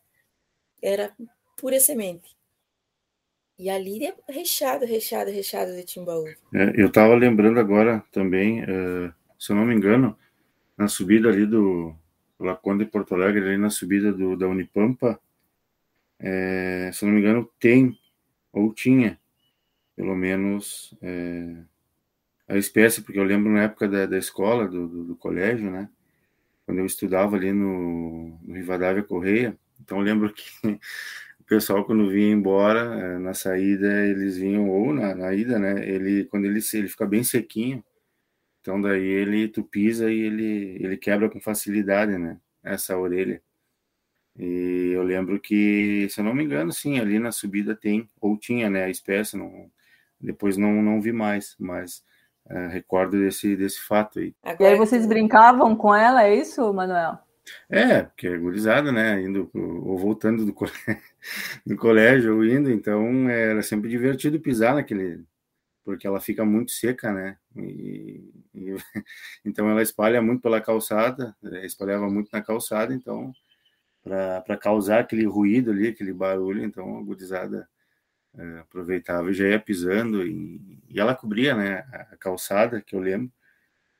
era 0.82 1.12
pura 1.58 1.80
semente. 1.80 2.38
E 3.58 3.70
ali 3.70 4.06
é 4.06 4.16
recheado, 4.30 4.86
recheado, 4.86 5.32
recheado 5.32 5.76
de 5.76 5.84
Timbaúva. 5.84 6.34
É, 6.54 6.82
eu 6.82 6.88
estava 6.88 7.14
lembrando 7.16 7.60
agora 7.60 8.04
também, 8.12 8.64
uh, 8.64 9.14
se 9.38 9.52
eu 9.52 9.56
não 9.58 9.66
me 9.66 9.76
engano, 9.76 10.18
na 10.78 10.88
subida 10.88 11.28
ali 11.28 11.46
do 11.46 11.94
Laconde 12.40 12.86
de 12.86 12.92
Porto 12.92 13.14
Alegre, 13.14 13.44
ali 13.44 13.58
na 13.58 13.70
subida 13.70 14.14
do, 14.14 14.38
da 14.38 14.48
Unipampa, 14.48 15.20
é, 16.18 16.90
se 16.94 17.04
eu 17.04 17.08
não 17.08 17.16
me 17.16 17.22
engano, 17.22 17.50
tem, 17.60 17.98
ou 18.54 18.74
tinha, 18.74 19.20
pelo 19.96 20.16
menos, 20.16 20.94
é, 21.02 21.58
a 22.48 22.58
espécie, 22.58 23.02
porque 23.02 23.20
eu 23.20 23.24
lembro 23.24 23.52
na 23.52 23.64
época 23.64 23.88
da, 23.88 24.06
da 24.06 24.18
escola, 24.18 24.68
do, 24.68 24.88
do, 24.88 25.04
do, 25.04 25.16
colégio, 25.16 25.70
né? 25.70 25.90
Quando 26.66 26.80
eu 26.80 26.86
estudava 26.86 27.36
ali 27.36 27.52
no, 27.52 28.40
no 28.42 28.54
Rivadavia 28.56 29.04
Correia, 29.04 29.58
então 29.80 29.98
eu 30.00 30.04
lembro 30.04 30.34
que 30.34 30.50
o 31.40 31.44
pessoal 31.46 31.86
quando 31.86 32.10
vinha 32.10 32.32
embora, 32.32 32.80
eh, 32.80 33.18
na 33.20 33.34
saída, 33.34 33.88
eles 34.06 34.38
vinham, 34.38 34.70
ou 34.70 34.94
na, 34.94 35.16
na 35.16 35.34
ida, 35.34 35.58
né? 35.60 35.88
Ele, 35.88 36.26
quando 36.26 36.46
ele, 36.46 36.60
ele 36.74 36.88
fica 36.88 37.06
bem 37.06 37.24
sequinho, 37.24 37.84
então 38.62 38.80
daí 38.82 39.04
ele, 39.04 39.48
tu 39.48 39.64
pisa 39.64 40.12
e 40.12 40.20
ele, 40.20 40.78
ele 40.80 40.98
quebra 40.98 41.30
com 41.30 41.40
facilidade, 41.40 42.18
né? 42.18 42.40
Essa 42.64 42.98
orelha. 42.98 43.42
E 44.38 44.92
eu 44.94 45.04
lembro 45.04 45.40
que, 45.40 46.08
se 46.10 46.22
eu 46.22 46.24
não 46.24 46.34
me 46.34 46.44
engano, 46.44 46.72
sim, 46.72 47.00
ali 47.00 47.20
na 47.20 47.32
subida 47.32 47.76
tem, 47.76 48.08
ou 48.22 48.38
tinha, 48.38 48.70
né, 48.70 48.86
a 48.86 48.90
espécie, 48.90 49.36
não, 49.36 49.70
depois 50.20 50.56
não, 50.56 50.82
não 50.82 51.02
vi 51.02 51.12
mais, 51.12 51.56
mas 51.60 52.04
é, 52.50 52.68
recordo 52.68 53.20
desse, 53.20 53.56
desse 53.56 53.82
fato 53.82 54.20
aí. 54.20 54.34
E 54.60 54.66
aí 54.66 54.76
vocês 54.78 55.06
brincavam 55.06 55.76
com 55.76 55.94
ela, 55.94 56.24
é 56.24 56.36
isso, 56.36 56.72
Manuel? 56.74 57.20
É, 57.70 58.04
porque 58.04 58.28
é 58.28 58.38
gurizada, 58.38 58.92
né? 58.92 59.22
Indo 59.22 59.50
ou 59.54 59.98
voltando 59.98 60.46
do 60.46 60.54
colégio, 60.54 61.02
do 61.66 61.76
colégio 61.78 62.36
ou 62.36 62.46
indo, 62.46 62.72
então 62.72 63.30
era 63.30 63.62
sempre 63.64 63.90
divertido 63.90 64.40
pisar 64.40 64.76
naquele, 64.76 65.24
porque 65.84 66.08
ela 66.08 66.22
fica 66.22 66.46
muito 66.46 66.72
seca, 66.72 67.12
né? 67.14 67.38
E, 67.56 68.24
e, 68.54 68.76
então 69.46 69.70
ela 69.70 69.82
espalha 69.82 70.22
muito 70.22 70.42
pela 70.42 70.62
calçada, 70.62 71.36
é, 71.44 71.66
espalhava 71.66 72.10
muito 72.10 72.30
na 72.34 72.42
calçada, 72.42 72.94
então 72.94 73.34
para 74.04 74.58
causar 74.58 75.00
aquele 75.02 75.26
ruído 75.26 75.72
ali, 75.72 75.88
aquele 75.90 76.14
barulho, 76.14 76.64
então 76.64 76.98
a 76.98 77.04
gurizada 77.04 77.68
é, 78.38 78.60
aproveitava 78.60 79.32
e 79.32 79.34
já 79.34 79.48
ia 79.48 79.60
pisando 79.60 80.26
e, 80.26 80.82
e, 80.90 81.00
ela 81.00 81.16
cobria 81.16 81.56
né, 81.56 81.80
a 82.12 82.18
calçada, 82.18 82.82
que 82.82 82.96
eu 82.96 83.00
lembro. 83.00 83.32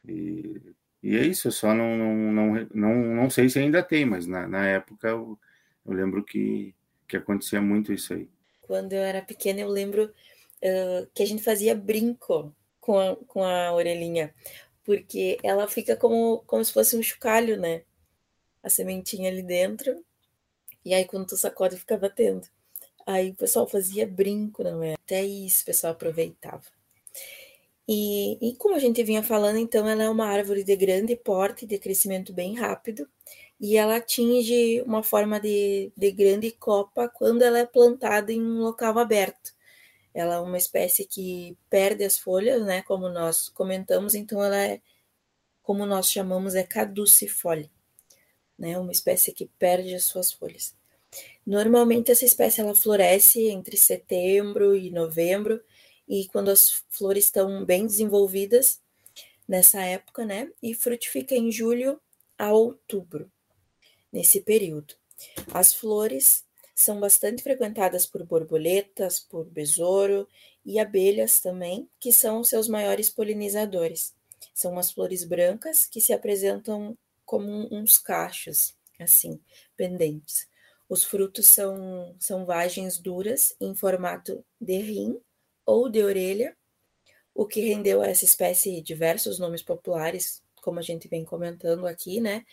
E, 0.06 0.62
e 1.02 1.16
é 1.16 1.26
isso, 1.26 1.48
eu 1.48 1.52
só 1.52 1.74
não, 1.74 1.96
não, 1.98 2.16
não, 2.16 2.68
não, 2.74 2.96
não 3.16 3.30
sei 3.30 3.50
se 3.50 3.58
ainda 3.58 3.82
tem, 3.82 4.06
mas 4.06 4.28
na, 4.28 4.48
na 4.48 4.68
época 4.68 5.08
eu, 5.08 5.40
eu 5.86 5.94
lembro 5.94 6.24
que, 6.24 6.76
que 7.08 7.16
acontecia 7.16 7.62
muito 7.62 7.94
isso 7.94 8.14
aí. 8.14 8.30
Quando 8.62 8.94
eu 8.94 9.02
era 9.02 9.22
pequena, 9.22 9.62
eu 9.62 9.70
lembro 9.70 10.06
uh, 10.06 11.08
que 11.14 11.24
a 11.24 11.26
gente 11.26 11.42
fazia 11.42 11.74
brinco 11.74 12.54
com 12.80 13.00
a, 13.00 13.16
com 13.16 13.44
a 13.44 13.74
orelhinha, 13.74 14.34
porque 14.84 15.38
ela 15.42 15.68
fica 15.68 15.96
como, 15.96 16.44
como 16.46 16.64
se 16.64 16.74
fosse 16.74 16.98
um 16.98 17.04
chocalho, 17.04 17.58
né? 17.58 17.84
A 18.62 18.70
sementinha 18.70 19.30
ali 19.30 19.42
dentro, 19.42 20.04
e 20.84 20.94
aí 20.94 21.06
quando 21.06 21.28
tu 21.28 21.38
sacode 21.38 21.78
fica 21.78 21.98
batendo. 21.98 22.46
Aí 23.08 23.32
o 23.32 23.36
pessoal 23.36 23.68
fazia 23.68 24.06
brinco, 24.06 24.64
não 24.64 24.84
é? 24.84 24.94
Até 24.94 25.24
isso 25.24 25.64
o 25.64 25.66
pessoal 25.66 25.94
aproveitava. 25.94 26.66
E, 27.92 28.38
e, 28.40 28.56
como 28.56 28.76
a 28.76 28.80
gente 28.80 29.02
vinha 29.04 29.24
falando, 29.24 29.58
então 29.58 29.88
ela 29.90 30.04
é 30.04 30.10
uma 30.10 30.28
árvore 30.28 30.64
de 30.64 30.76
grande 30.76 31.16
porte, 31.16 31.66
de 31.66 31.80
crescimento 31.80 32.32
bem 32.32 32.54
rápido, 32.54 33.10
e 33.60 33.78
ela 33.78 33.96
atinge 33.96 34.80
uma 34.84 35.02
forma 35.02 35.40
de, 35.40 35.92
de 35.98 36.12
grande 36.12 36.52
copa 36.52 37.10
quando 37.10 37.42
ela 37.42 37.58
é 37.58 37.66
plantada 37.66 38.32
em 38.32 38.40
um 38.44 38.60
local 38.60 39.00
aberto. 39.00 39.56
Ela 40.14 40.36
é 40.36 40.40
uma 40.40 40.58
espécie 40.58 41.04
que 41.04 41.58
perde 41.68 42.04
as 42.04 42.16
folhas, 42.20 42.64
né? 42.64 42.84
Como 42.84 43.10
nós 43.10 43.50
comentamos, 43.50 44.14
então 44.14 44.44
ela 44.44 44.58
é, 44.58 44.82
como 45.64 45.84
nós 45.84 46.12
chamamos, 46.12 46.54
é 46.54 46.64
caducifolia, 46.64 47.72
né? 48.58 48.78
Uma 48.78 48.92
espécie 48.92 49.34
que 49.34 49.48
perde 49.58 49.96
as 49.96 50.04
suas 50.04 50.32
folhas. 50.32 50.76
Normalmente 51.44 52.12
essa 52.12 52.26
espécie 52.26 52.62
ela 52.62 52.76
floresce 52.76 53.48
entre 53.50 53.78
setembro 53.78 54.76
e 54.76 54.92
novembro 54.92 55.60
e 56.10 56.28
quando 56.28 56.50
as 56.50 56.84
flores 56.90 57.26
estão 57.26 57.64
bem 57.64 57.86
desenvolvidas 57.86 58.82
nessa 59.48 59.82
época, 59.82 60.26
né? 60.26 60.52
E 60.62 60.74
frutifica 60.74 61.36
em 61.36 61.52
julho 61.52 62.02
a 62.38 62.52
outubro, 62.52 63.32
nesse 64.12 64.42
período. 64.42 64.96
As 65.54 65.74
flores 65.74 66.44
são 66.74 67.00
bastante 67.00 67.44
frequentadas 67.44 68.08
por 68.08 68.26
borboletas, 68.26 69.20
por 69.20 69.46
besouro 69.46 70.28
e 70.66 70.80
abelhas 70.80 71.40
também, 71.40 71.88
que 72.00 72.12
são 72.12 72.44
seus 72.44 72.68
maiores 72.68 73.10
polinizadores. 73.10 74.16
São 74.54 74.72
umas 74.72 74.92
flores 74.92 75.24
brancas 75.24 75.86
que 75.86 76.02
se 76.02 76.14
apresentam 76.14 76.98
como 77.26 77.68
uns 77.72 78.00
cachos, 78.00 78.74
assim, 78.98 79.40
pendentes. 79.78 80.48
Os 80.88 81.04
frutos 81.04 81.48
são, 81.48 82.16
são 82.18 82.46
vagens 82.46 82.98
duras 82.98 83.56
em 83.60 83.76
formato 83.76 84.44
de 84.60 84.78
rim 84.80 85.22
ou 85.70 85.88
de 85.88 86.02
orelha, 86.04 86.58
o 87.34 87.46
que 87.46 87.62
rendeu 87.62 88.02
a 88.02 88.08
essa 88.08 88.26
espécie 88.26 88.82
diversos 88.82 89.38
nomes 89.38 89.62
populares, 89.62 90.42
como 90.64 90.80
a 90.80 90.82
gente 90.82 91.08
vem 91.08 91.24
comentando 91.24 91.86
aqui, 91.86 92.20
né? 92.20 92.44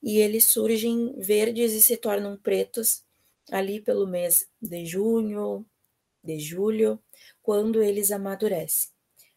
E 0.00 0.18
eles 0.18 0.44
surgem 0.44 1.12
verdes 1.18 1.72
e 1.72 1.82
se 1.82 1.96
tornam 1.96 2.36
pretos 2.36 3.02
ali 3.50 3.80
pelo 3.80 4.06
mês 4.06 4.48
de 4.60 4.86
junho, 4.86 5.66
de 6.22 6.38
julho, 6.38 7.02
quando 7.42 7.82
eles 7.82 8.12
amadurecem. 8.12 8.90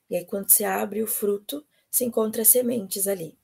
E 0.07 0.17
aí, 0.17 0.25
quando 0.25 0.51
se 0.51 0.63
abre 0.63 1.01
o 1.01 1.07
fruto, 1.07 1.65
se 1.89 2.05
encontra 2.05 2.45
sementes 2.45 3.07
ali. 3.07 3.35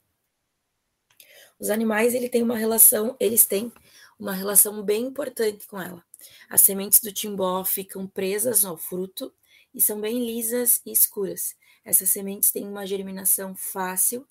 Os 1.60 1.72
animais, 1.72 2.14
ele 2.14 2.30
tem 2.30 2.44
uma 2.44 2.56
relação, 2.56 3.18
eles 3.20 3.48
têm 3.48 3.72
uma 4.20 4.34
relação 4.34 4.84
bem 4.84 5.06
importante 5.06 5.66
com 5.66 5.82
ela. 5.82 6.06
As 6.48 6.62
sementes 6.62 7.00
do 7.00 7.12
timbó 7.12 7.64
ficam 7.64 8.06
presas 8.08 8.64
ao 8.64 8.78
fruto 8.78 9.34
e 9.74 9.82
são 9.82 10.00
bem 10.00 10.26
lisas 10.26 10.82
e 10.86 10.92
escuras. 10.92 11.56
Essas 11.84 12.10
sementes 12.10 12.52
têm 12.52 12.68
uma 12.68 12.86
germinação 12.86 13.56
fácil 13.56 14.28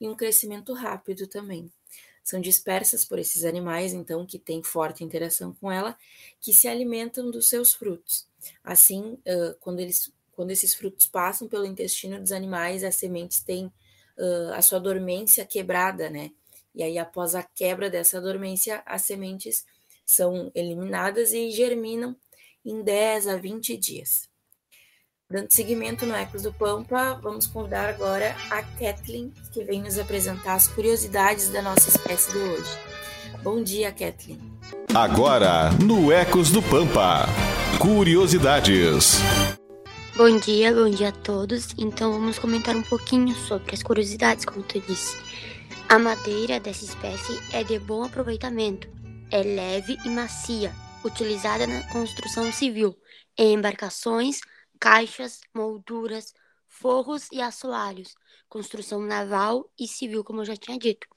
e 0.00 0.08
um 0.08 0.14
crescimento 0.14 0.72
rápido 0.72 1.26
também. 1.26 1.70
São 2.22 2.40
dispersas 2.40 3.04
por 3.04 3.18
esses 3.18 3.44
animais, 3.44 3.92
então, 3.92 4.24
que 4.24 4.38
têm 4.38 4.62
forte 4.62 5.04
interação 5.04 5.52
com 5.60 5.70
ela, 5.70 5.94
que 6.40 6.54
se 6.54 6.66
alimentam 6.66 7.30
dos 7.30 7.48
seus 7.48 7.74
frutos. 7.74 8.26
Assim, 8.62 9.18
quando, 9.60 9.80
eles, 9.80 10.10
quando 10.32 10.50
esses 10.50 10.74
frutos 10.74 11.06
passam 11.06 11.46
pelo 11.46 11.66
intestino 11.66 12.18
dos 12.18 12.32
animais, 12.32 12.82
as 12.82 12.94
sementes 12.94 13.40
têm 13.40 13.70
a 14.54 14.62
sua 14.62 14.78
dormência 14.78 15.44
quebrada, 15.44 16.08
né? 16.08 16.30
E 16.74 16.82
aí, 16.82 16.96
após 16.96 17.34
a 17.34 17.42
quebra 17.42 17.90
dessa 17.90 18.20
dormência, 18.22 18.82
as 18.86 19.02
sementes 19.02 19.66
são 20.06 20.50
eliminadas 20.54 21.32
e 21.34 21.50
germinam 21.50 22.16
em 22.64 22.82
10 22.82 23.28
a 23.28 23.36
20 23.36 23.76
dias. 23.76 24.30
Dando 25.30 25.50
seguimento 25.50 26.04
no 26.04 26.14
Ecos 26.14 26.42
do 26.42 26.52
Pampa, 26.52 27.18
vamos 27.22 27.46
convidar 27.46 27.88
agora 27.88 28.36
a 28.50 28.62
Kathleen, 28.62 29.32
que 29.52 29.64
vem 29.64 29.80
nos 29.80 29.98
apresentar 29.98 30.54
as 30.54 30.68
curiosidades 30.68 31.48
da 31.48 31.62
nossa 31.62 31.88
espécie 31.88 32.30
de 32.30 32.38
hoje. 32.38 32.70
Bom 33.42 33.62
dia, 33.62 33.90
Kathleen. 33.90 34.38
Agora, 34.94 35.70
no 35.82 36.12
Ecos 36.12 36.50
do 36.50 36.62
Pampa, 36.62 37.24
curiosidades. 37.78 39.14
Bom 40.14 40.38
dia, 40.38 40.74
bom 40.74 40.90
dia 40.90 41.08
a 41.08 41.12
todos. 41.12 41.68
Então 41.78 42.12
vamos 42.12 42.38
comentar 42.38 42.76
um 42.76 42.82
pouquinho 42.82 43.34
sobre 43.34 43.74
as 43.74 43.82
curiosidades, 43.82 44.44
como 44.44 44.62
tu 44.62 44.78
disse. 44.80 45.16
A 45.88 45.98
madeira 45.98 46.60
dessa 46.60 46.84
espécie 46.84 47.40
é 47.50 47.64
de 47.64 47.78
bom 47.78 48.04
aproveitamento, 48.04 48.86
é 49.30 49.42
leve 49.42 49.96
e 50.04 50.10
macia, 50.10 50.70
utilizada 51.02 51.66
na 51.66 51.80
construção 51.88 52.52
civil, 52.52 52.94
em 53.38 53.54
embarcações, 53.54 54.40
caixas, 54.84 55.40
molduras, 55.54 56.34
forros 56.68 57.28
e 57.32 57.40
assoalhos, 57.40 58.14
construção 58.50 59.00
naval 59.00 59.72
e 59.80 59.88
civil, 59.88 60.22
como 60.22 60.42
eu 60.42 60.44
já 60.44 60.56
tinha 60.58 60.78
dito, 60.78 61.08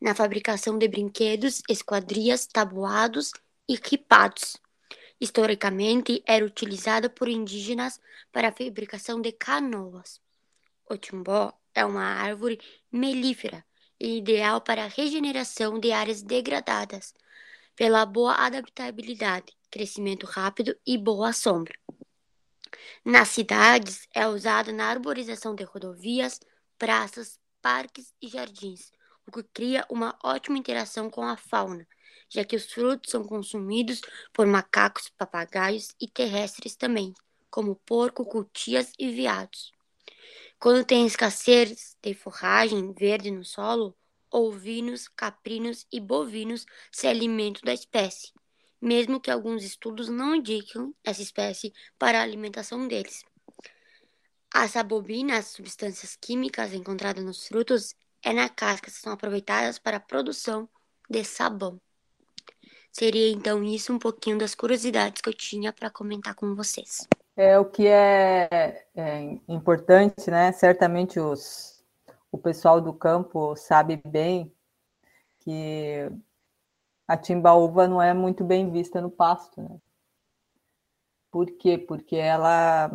na 0.00 0.14
fabricação 0.14 0.78
de 0.78 0.88
brinquedos, 0.88 1.60
esquadrias, 1.68 2.46
tabuados 2.46 3.32
e 3.68 3.74
equipados. 3.74 4.56
Historicamente, 5.20 6.22
era 6.26 6.46
utilizada 6.46 7.10
por 7.10 7.28
indígenas 7.28 8.00
para 8.32 8.48
a 8.48 8.52
fabricação 8.52 9.20
de 9.20 9.32
canoas. 9.32 10.18
O 10.88 10.96
timbó 10.96 11.52
é 11.74 11.84
uma 11.84 12.02
árvore 12.02 12.58
melífera 12.90 13.62
e 14.00 14.16
ideal 14.16 14.62
para 14.62 14.84
a 14.84 14.88
regeneração 14.88 15.78
de 15.78 15.92
áreas 15.92 16.22
degradadas, 16.22 17.12
pela 17.76 18.06
boa 18.06 18.32
adaptabilidade, 18.32 19.52
crescimento 19.70 20.24
rápido 20.24 20.74
e 20.86 20.96
boa 20.96 21.34
sombra. 21.34 21.74
Nas 23.04 23.28
cidades, 23.28 24.06
é 24.14 24.26
usado 24.26 24.72
na 24.72 24.86
arborização 24.86 25.54
de 25.54 25.64
rodovias, 25.64 26.40
praças, 26.78 27.38
parques 27.60 28.14
e 28.20 28.28
jardins, 28.28 28.92
o 29.26 29.30
que 29.30 29.42
cria 29.42 29.86
uma 29.90 30.18
ótima 30.22 30.58
interação 30.58 31.10
com 31.10 31.22
a 31.22 31.36
fauna 31.36 31.86
já 32.30 32.44
que 32.44 32.56
os 32.56 32.72
frutos 32.72 33.10
são 33.10 33.24
consumidos 33.24 34.00
por 34.32 34.46
macacos, 34.46 35.08
papagaios 35.10 35.88
e 36.00 36.06
terrestres 36.06 36.76
também, 36.76 37.12
como 37.50 37.74
porco, 37.84 38.24
cutias 38.24 38.92
e 38.98 39.10
veados. 39.10 39.72
Quando 40.58 40.84
tem 40.84 41.06
escassez 41.06 41.96
de 42.00 42.14
forragem 42.14 42.92
verde 42.92 43.30
no 43.30 43.44
solo, 43.44 43.96
ovinos, 44.30 45.08
caprinos 45.08 45.86
e 45.90 45.98
bovinos 45.98 46.64
se 46.92 47.08
alimentam 47.08 47.62
da 47.64 47.74
espécie, 47.74 48.32
mesmo 48.80 49.20
que 49.20 49.30
alguns 49.30 49.62
estudos 49.62 50.08
não 50.08 50.34
indicam 50.34 50.94
essa 51.04 51.22
espécie 51.22 51.72
para 51.98 52.18
a 52.18 52.22
alimentação 52.22 52.88
deles. 52.88 53.24
As 54.52 54.72
substâncias 55.46 56.16
químicas 56.16 56.72
encontradas 56.72 57.24
nos 57.24 57.46
frutos, 57.46 57.94
é 58.22 58.32
na 58.32 58.48
casca 58.48 58.90
são 58.90 59.12
aproveitadas 59.12 59.78
para 59.78 59.98
a 59.98 60.00
produção 60.00 60.68
de 61.08 61.24
sabão. 61.24 61.80
Seria 62.92 63.30
então 63.30 63.62
isso 63.62 63.92
um 63.92 63.98
pouquinho 63.98 64.38
das 64.38 64.54
curiosidades 64.54 65.22
que 65.22 65.28
eu 65.28 65.34
tinha 65.34 65.72
para 65.72 65.90
comentar 65.90 66.34
com 66.34 66.54
vocês. 66.54 67.06
É 67.36 67.58
o 67.58 67.64
que 67.64 67.86
é, 67.86 68.86
é, 68.94 69.38
importante, 69.48 70.30
né? 70.30 70.50
Certamente 70.52 71.20
os, 71.20 71.84
o 72.30 72.36
pessoal 72.36 72.80
do 72.80 72.92
campo 72.92 73.54
sabe 73.56 74.00
bem 74.04 74.52
que 75.38 76.10
a 77.10 77.16
timbaúva 77.16 77.88
não 77.88 78.00
é 78.00 78.14
muito 78.14 78.44
bem 78.44 78.70
vista 78.70 79.00
no 79.00 79.10
pasto, 79.10 79.60
né? 79.60 79.80
Por 81.28 81.50
quê? 81.50 81.76
Porque 81.76 82.14
ela, 82.14 82.88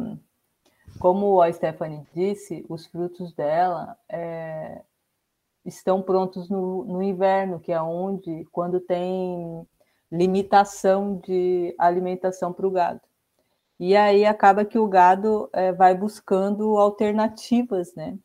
como 0.99 1.41
a 1.41 1.51
Stephanie 1.51 2.08
disse, 2.13 2.65
os 2.69 2.86
frutos 2.86 3.34
dela 3.34 3.97
é, 4.08 4.84
estão 5.65 6.01
prontos 6.01 6.47
no, 6.47 6.86
no 6.86 7.04
inverno, 7.04 7.60
que 7.60 7.73
é 7.73 7.82
onde, 7.82 8.45
quando 8.54 8.80
tem 8.80 9.67
limitação 10.10 11.17
de 11.17 11.75
alimentação 11.78 12.54
para 12.54 12.67
o 12.67 12.71
gado. 12.71 13.01
E 13.78 13.97
aí 13.97 14.25
acaba 14.25 14.63
que 14.63 14.80
o 14.80 14.88
gado 14.88 15.49
é, 15.51 15.73
vai 15.73 15.93
buscando 15.93 16.78
alternativas, 16.78 17.93
né? 17.95 18.17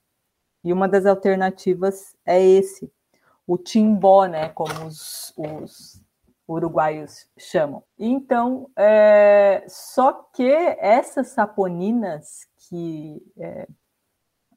E 0.62 0.72
uma 0.72 0.86
das 0.86 1.04
alternativas 1.04 2.14
é 2.24 2.40
esse, 2.40 2.92
o 3.44 3.58
timbó, 3.58 4.26
né? 4.26 4.50
Como 4.50 4.86
os, 4.86 5.29
os 5.40 6.02
uruguaios 6.48 7.28
chamam. 7.38 7.84
Então, 7.98 8.70
é, 8.76 9.64
só 9.68 10.12
que 10.12 10.50
essas 10.78 11.28
saponinas, 11.28 12.46
que 12.68 13.22
é, 13.38 13.68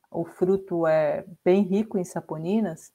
o 0.09 0.25
fruto 0.25 0.87
é 0.87 1.25
bem 1.43 1.61
rico 1.61 1.97
em 1.97 2.03
saponinas, 2.03 2.91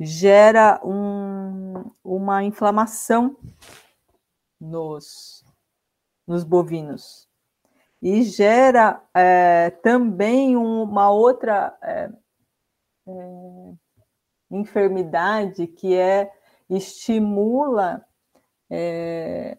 gera 0.00 0.80
um, 0.84 1.90
uma 2.02 2.42
inflamação 2.42 3.36
nos, 4.60 5.44
nos 6.26 6.42
bovinos 6.42 7.28
e 8.04 8.22
gera 8.22 9.02
é, 9.14 9.70
também 9.82 10.56
uma 10.56 11.10
outra 11.10 11.74
é, 11.82 12.10
é, 13.08 13.72
enfermidade 14.50 15.66
que 15.66 15.94
é 15.94 16.30
estimula 16.68 18.04
é, 18.70 19.58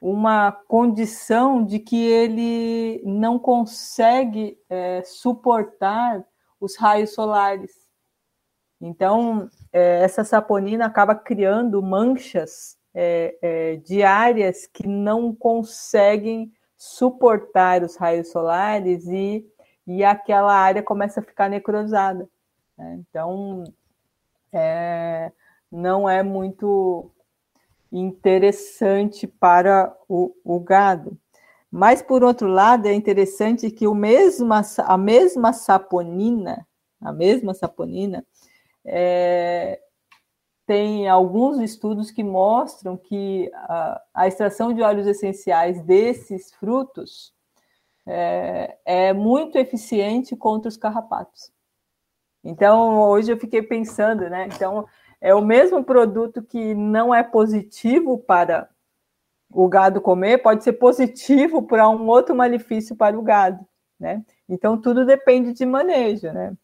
uma 0.00 0.52
condição 0.52 1.64
de 1.64 1.78
que 1.78 1.96
ele 1.96 3.02
não 3.04 3.38
consegue 3.38 4.58
é, 4.68 5.02
suportar 5.02 6.22
os 6.60 6.76
raios 6.76 7.14
solares. 7.14 7.72
Então, 8.80 9.48
é, 9.72 10.00
essa 10.02 10.22
saponina 10.22 10.84
acaba 10.84 11.14
criando 11.14 11.82
manchas 11.82 12.76
é, 12.92 13.36
é, 13.40 13.76
diárias 13.76 14.66
que 14.66 14.86
não 14.86 15.34
conseguem 15.34 16.52
suportar 16.76 17.82
os 17.82 17.96
raios 17.96 18.30
solares 18.30 19.06
e, 19.06 19.46
e 19.86 20.04
aquela 20.04 20.54
área 20.54 20.82
começa 20.82 21.20
a 21.20 21.24
ficar 21.24 21.48
necrosada. 21.48 22.28
Né? 22.76 23.00
Então, 23.00 23.64
é, 24.52 25.32
não 25.74 26.08
é 26.08 26.22
muito 26.22 27.10
interessante 27.90 29.26
para 29.26 29.94
o, 30.08 30.32
o, 30.44 30.60
gado. 30.60 31.18
Mas, 31.70 32.00
por 32.00 32.22
outro 32.22 32.48
lado, 32.48 32.86
é 32.86 32.94
interessante 32.94 33.70
que 33.70 33.86
o 33.86 33.94
mesmo, 33.94 34.52
a 34.54 34.96
mesma 34.96 35.52
saponina, 35.52 36.66
a 37.00 37.12
mesma 37.12 37.52
saponina, 37.52 38.24
é, 38.84 39.80
tem 40.64 41.08
alguns 41.08 41.58
estudos 41.58 42.10
que 42.10 42.22
mostram 42.22 42.96
que 42.96 43.50
a, 43.54 44.00
a, 44.14 44.28
extração 44.28 44.72
de 44.72 44.80
óleos 44.80 45.08
essenciais 45.08 45.82
desses 45.82 46.54
frutos 46.54 47.34
é, 48.06 48.78
é 48.84 49.12
muito 49.12 49.58
eficiente 49.58 50.36
contra 50.36 50.68
os 50.68 50.76
carrapatos. 50.76 51.52
Então, 52.44 53.00
hoje 53.00 53.32
eu 53.32 53.38
fiquei 53.38 53.62
pensando, 53.62 54.28
né? 54.28 54.46
Então, 54.46 54.86
é 55.24 55.34
o 55.34 55.40
mesmo 55.40 55.82
produto 55.82 56.42
que 56.42 56.74
não 56.74 57.14
é 57.14 57.22
positivo 57.22 58.18
para 58.18 58.68
o 59.50 59.66
gado 59.66 59.98
comer, 59.98 60.42
pode 60.42 60.62
ser 60.62 60.74
positivo 60.74 61.62
para 61.62 61.88
um 61.88 62.06
outro 62.08 62.34
malefício 62.34 62.94
para 62.94 63.18
o 63.18 63.22
gado, 63.22 63.66
né? 63.98 64.22
Então, 64.46 64.78
tudo 64.78 65.06
depende 65.06 65.54
de 65.54 65.64
manejo, 65.64 66.30
né? 66.30 66.54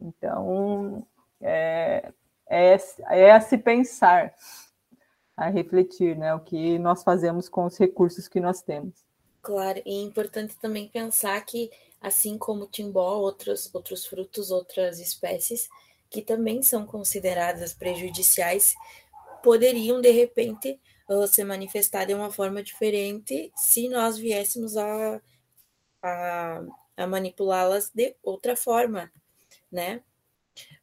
Então, 0.00 1.06
é, 1.38 2.10
é, 2.48 2.78
é 3.10 3.32
a 3.32 3.42
se 3.42 3.58
pensar, 3.58 4.32
a 5.36 5.50
refletir, 5.50 6.16
né? 6.16 6.34
O 6.34 6.40
que 6.40 6.78
nós 6.78 7.02
fazemos 7.02 7.46
com 7.46 7.66
os 7.66 7.76
recursos 7.76 8.26
que 8.26 8.40
nós 8.40 8.62
temos. 8.62 9.04
Claro, 9.42 9.82
e 9.84 10.00
é 10.00 10.02
importante 10.02 10.56
também 10.56 10.88
pensar 10.88 11.38
que, 11.44 11.70
assim 12.00 12.38
como 12.38 12.64
o 12.64 12.68
timbó, 12.68 13.18
outros, 13.18 13.68
outros 13.74 14.06
frutos, 14.06 14.50
outras 14.50 14.98
espécies 14.98 15.68
que 16.10 16.22
também 16.22 16.62
são 16.62 16.86
consideradas 16.86 17.74
prejudiciais, 17.74 18.74
poderiam, 19.42 20.00
de 20.00 20.10
repente, 20.10 20.80
uh, 21.08 21.26
se 21.26 21.44
manifestar 21.44 22.04
de 22.04 22.14
uma 22.14 22.30
forma 22.30 22.62
diferente 22.62 23.52
se 23.56 23.88
nós 23.88 24.18
viéssemos 24.18 24.76
a, 24.76 25.20
a, 26.02 26.62
a 26.96 27.06
manipulá-las 27.06 27.90
de 27.94 28.14
outra 28.22 28.56
forma, 28.56 29.10
né? 29.70 30.02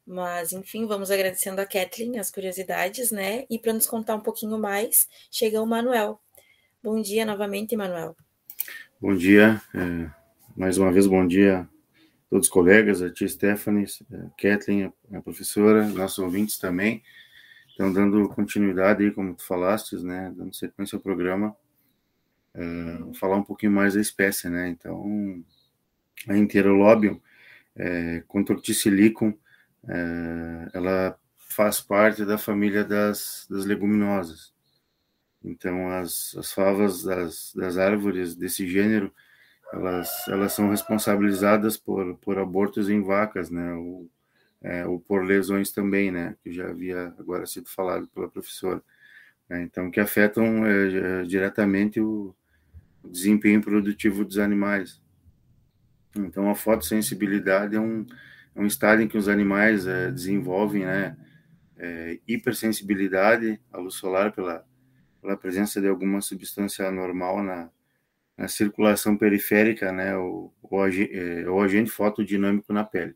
Mas, 0.05 0.51
enfim, 0.51 0.85
vamos 0.85 1.09
agradecendo 1.09 1.61
a 1.61 1.65
Kathleen 1.65 2.19
as 2.19 2.29
curiosidades, 2.29 3.11
né? 3.11 3.45
E 3.49 3.57
para 3.57 3.73
nos 3.73 3.87
contar 3.87 4.15
um 4.15 4.21
pouquinho 4.21 4.57
mais, 4.57 5.07
chega 5.31 5.61
o 5.61 5.65
Manuel. 5.65 6.19
Bom 6.81 7.01
dia 7.01 7.25
novamente, 7.25 7.75
Manuel. 7.75 8.15
Bom 8.99 9.15
dia, 9.15 9.61
é, 9.73 10.11
mais 10.55 10.77
uma 10.77 10.91
vez 10.91 11.07
bom 11.07 11.25
dia 11.25 11.67
todos 12.33 12.47
os 12.47 12.51
colegas, 12.51 12.99
a 13.03 13.11
tia 13.11 13.27
Stephanie, 13.27 13.85
a 14.11 14.41
Kathleen, 14.41 14.91
a 15.13 15.21
professora, 15.21 15.87
nossos 15.89 16.17
ouvintes 16.17 16.57
também. 16.57 17.03
Então, 17.75 17.93
dando 17.93 18.27
continuidade 18.27 19.03
aí, 19.03 19.11
como 19.11 19.35
tu 19.35 19.45
falaste, 19.45 19.95
né, 19.97 20.33
dando 20.35 20.51
sequência 20.55 20.95
ao 20.95 21.01
programa, 21.01 21.55
é, 22.55 23.13
falar 23.19 23.35
um 23.35 23.43
pouquinho 23.43 23.71
mais 23.71 23.93
da 23.93 24.01
espécie, 24.01 24.49
né, 24.49 24.67
então, 24.67 25.45
a 26.27 26.35
Enterolobium, 26.35 27.21
é, 27.75 28.23
Contorticilicum, 28.27 29.37
é, 29.87 30.69
ela 30.73 31.15
faz 31.37 31.81
parte 31.81 32.25
da 32.25 32.39
família 32.39 32.83
das, 32.83 33.45
das 33.47 33.63
leguminosas. 33.63 34.51
Então, 35.43 35.91
as, 35.91 36.35
as 36.35 36.51
favas 36.51 37.03
das, 37.03 37.53
das 37.55 37.77
árvores 37.77 38.33
desse 38.33 38.67
gênero, 38.67 39.13
elas, 39.73 40.27
elas 40.27 40.53
são 40.53 40.69
responsabilizadas 40.69 41.77
por, 41.77 42.15
por 42.17 42.37
abortos 42.37 42.89
em 42.89 43.01
vacas, 43.01 43.49
né? 43.49 43.73
Ou, 43.73 44.09
é, 44.61 44.85
ou 44.85 44.99
por 44.99 45.25
lesões 45.25 45.71
também, 45.71 46.11
né? 46.11 46.35
Que 46.43 46.53
já 46.53 46.69
havia 46.69 47.13
agora 47.17 47.45
sido 47.47 47.67
falado 47.67 48.07
pela 48.09 48.29
professora. 48.29 48.83
Né? 49.49 49.63
Então, 49.63 49.89
que 49.89 49.99
afetam 49.99 50.63
é, 50.65 51.21
é, 51.21 51.23
diretamente 51.23 51.99
o, 51.99 52.35
o 53.03 53.09
desempenho 53.09 53.61
produtivo 53.61 54.23
dos 54.23 54.37
animais. 54.37 55.01
Então, 56.15 56.51
a 56.51 56.55
fotossensibilidade 56.55 57.75
é 57.75 57.79
um, 57.79 58.05
é 58.53 58.61
um 58.61 58.67
estado 58.67 59.01
em 59.01 59.07
que 59.07 59.17
os 59.17 59.27
animais 59.27 59.87
é, 59.87 60.11
desenvolvem 60.11 60.85
né, 60.85 61.17
é, 61.77 62.19
hipersensibilidade 62.27 63.59
à 63.71 63.79
luz 63.79 63.95
solar 63.95 64.31
pela, 64.31 64.63
pela 65.19 65.35
presença 65.35 65.81
de 65.81 65.87
alguma 65.87 66.21
substância 66.21 66.87
anormal 66.87 67.41
na, 67.41 67.71
na 68.37 68.47
circulação 68.47 69.15
periférica, 69.15 69.91
né, 69.91 70.15
o, 70.17 70.51
o, 70.61 70.85
é, 70.85 71.49
o, 71.49 71.61
agente 71.61 71.91
fotodinâmico 71.91 72.73
na 72.73 72.83
pele. 72.83 73.15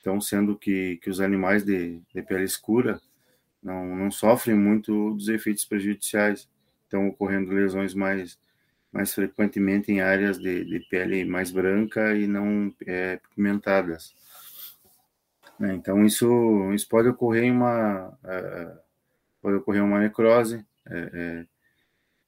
Então, 0.00 0.20
sendo 0.20 0.56
que, 0.56 0.98
que 0.98 1.10
os 1.10 1.20
animais 1.20 1.64
de, 1.64 2.00
de 2.14 2.22
pele 2.22 2.44
escura 2.44 3.00
não, 3.62 3.96
não 3.96 4.10
sofrem 4.10 4.54
muito 4.54 5.14
dos 5.14 5.28
efeitos 5.28 5.64
prejudiciais, 5.64 6.48
estão 6.84 7.08
ocorrendo 7.08 7.52
lesões 7.52 7.94
mais, 7.94 8.38
mais 8.92 9.12
frequentemente 9.14 9.90
em 9.90 10.00
áreas 10.00 10.38
de, 10.38 10.64
de 10.64 10.80
pele 10.88 11.24
mais 11.24 11.50
branca 11.50 12.14
e 12.14 12.26
não 12.26 12.72
é, 12.86 13.16
pigmentadas. 13.16 14.14
Né, 15.58 15.74
então, 15.74 16.04
isso, 16.04 16.72
isso 16.72 16.88
pode 16.88 17.08
ocorrer 17.08 17.44
em 17.44 17.50
uma, 17.50 18.08
uh, 18.08 18.78
pode 19.40 19.56
ocorrer 19.56 19.82
uma 19.82 20.00
necrose, 20.00 20.64
é, 20.86 21.10
é, 21.12 21.46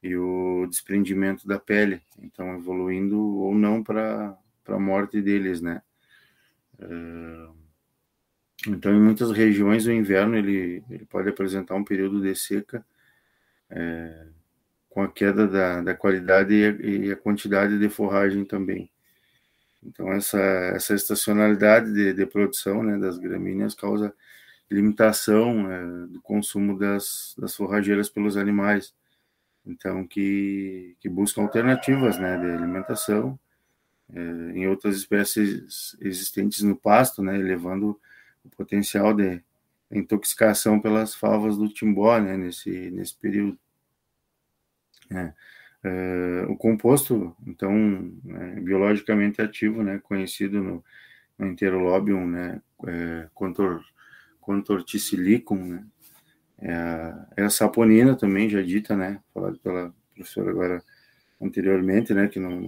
e 0.07 0.17
o 0.17 0.65
desprendimento 0.69 1.47
da 1.47 1.59
pele, 1.59 2.01
então 2.19 2.55
evoluindo 2.55 3.19
ou 3.19 3.53
não 3.53 3.83
para 3.83 4.37
a 4.67 4.79
morte 4.79 5.21
deles, 5.21 5.61
né? 5.61 5.81
É, 6.79 7.47
então, 8.67 8.93
em 8.93 8.99
muitas 8.99 9.31
regiões, 9.31 9.85
o 9.85 9.91
inverno 9.91 10.35
ele, 10.35 10.83
ele 10.89 11.05
pode 11.05 11.29
apresentar 11.29 11.75
um 11.75 11.83
período 11.83 12.21
de 12.21 12.35
seca 12.35 12.83
é, 13.69 14.27
com 14.89 15.01
a 15.01 15.07
queda 15.07 15.47
da, 15.47 15.81
da 15.81 15.95
qualidade 15.95 16.53
e 16.53 16.65
a, 16.65 16.69
e 16.69 17.11
a, 17.11 17.15
quantidade 17.15 17.77
de 17.77 17.89
forragem 17.89 18.43
também. 18.45 18.89
Então, 19.83 20.11
essa, 20.11 20.39
essa 20.39 20.95
estacionalidade 20.95 21.93
de, 21.93 22.13
de 22.13 22.25
produção 22.25 22.81
né, 22.83 22.97
das 22.97 23.17
gramíneas 23.17 23.75
causa 23.75 24.13
limitação 24.69 25.71
é, 25.71 26.07
do 26.07 26.21
consumo 26.21 26.77
das, 26.77 27.35
das 27.37 27.55
forrageiras 27.55 28.09
pelos 28.09 28.35
animais, 28.35 28.93
então 29.67 30.05
que, 30.05 30.95
que 30.99 31.09
buscam 31.09 31.41
alternativas 31.41 32.17
né, 32.17 32.37
de 32.37 32.45
alimentação 32.45 33.39
é, 34.13 34.19
em 34.19 34.67
outras 34.67 34.95
espécies 34.95 35.95
existentes 35.99 36.61
no 36.61 36.75
pasto, 36.75 37.21
né, 37.21 37.37
elevando 37.37 37.99
o 38.43 38.49
potencial 38.49 39.13
de 39.13 39.41
intoxicação 39.91 40.79
pelas 40.79 41.13
favas 41.13 41.57
do 41.57 41.69
timbó 41.69 42.17
né, 42.19 42.37
nesse, 42.37 42.89
nesse 42.91 43.15
período. 43.15 43.57
É, 45.09 45.33
é, 45.83 46.45
o 46.49 46.55
composto, 46.55 47.35
então, 47.45 48.11
é, 48.29 48.59
biologicamente 48.59 49.41
ativo, 49.41 49.83
né, 49.83 49.99
conhecido 49.99 50.61
no, 50.61 50.83
no 51.37 51.47
Enterolobium, 51.47 52.27
né, 52.27 52.61
é, 52.85 53.29
contor, 53.33 53.83
contorticilicum, 54.41 55.63
né? 55.65 55.85
É 56.59 56.73
a, 56.73 57.27
é 57.37 57.43
a 57.43 57.49
saponina 57.49 58.15
também, 58.15 58.49
já 58.49 58.61
dita, 58.61 58.95
né? 58.95 59.21
Falado 59.33 59.59
pela 59.59 59.93
professora 60.13 60.49
agora 60.49 60.83
anteriormente, 61.39 62.13
né? 62.13 62.27
Que, 62.27 62.39
não, 62.39 62.59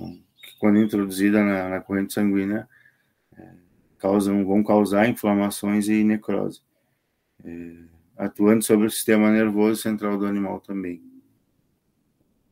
que 0.41 0.57
quando 0.59 0.79
introduzida 0.79 1.43
na, 1.43 1.69
na 1.69 1.79
corrente 1.81 2.13
sanguínea, 2.13 2.67
é, 3.37 3.49
causam, 3.97 4.45
vão 4.45 4.63
causar 4.63 5.07
inflamações 5.07 5.87
e 5.87 6.03
necrose, 6.03 6.61
é, 7.43 7.75
atuando 8.17 8.63
sobre 8.63 8.85
o 8.85 8.91
sistema 8.91 9.31
nervoso 9.31 9.81
central 9.81 10.17
do 10.17 10.25
animal 10.25 10.59
também. 10.59 11.01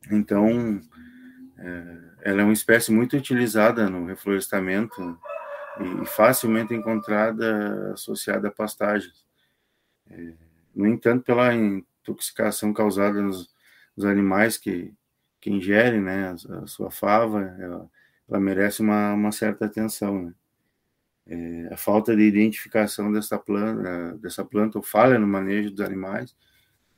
Então, 0.10 0.82
é, 1.58 1.98
ela 2.22 2.42
é 2.42 2.44
uma 2.44 2.54
espécie 2.54 2.92
muito 2.92 3.16
utilizada 3.16 3.90
no 3.90 4.06
reflorestamento 4.06 5.20
e 5.80 6.06
facilmente 6.06 6.74
encontrada 6.74 7.94
associada 7.94 8.48
a 8.48 8.52
pastagens. 8.52 9.26
É, 10.10 10.47
no 10.78 10.88
entanto, 10.88 11.24
pela 11.24 11.54
intoxicação 11.54 12.72
causada 12.72 13.22
nos, 13.22 13.50
nos 13.96 14.06
animais 14.06 14.58
que, 14.58 14.94
que 15.42 15.50
ingerem 15.50 16.00
né, 16.00 16.30
a, 16.30 16.60
a 16.60 16.68
sua 16.68 16.92
fava, 16.92 17.56
ela, 17.60 17.90
ela, 18.30 18.40
merece 18.40 18.82
uma, 18.82 19.14
uma 19.14 19.32
certa 19.32 19.66
atenção. 19.66 20.24
Né? 20.24 20.34
É, 21.26 21.74
a 21.74 21.78
falta 21.78 22.16
de 22.16 22.22
identificação 22.22 23.12
dessa 23.12 23.40
planta, 23.40 24.18
dessa 24.20 24.46
planta 24.46 24.78
ou 24.78 24.84
falha 24.84 25.18
no 25.18 25.28
manejo 25.28 25.72
dos 25.72 25.82
animais 25.82 26.36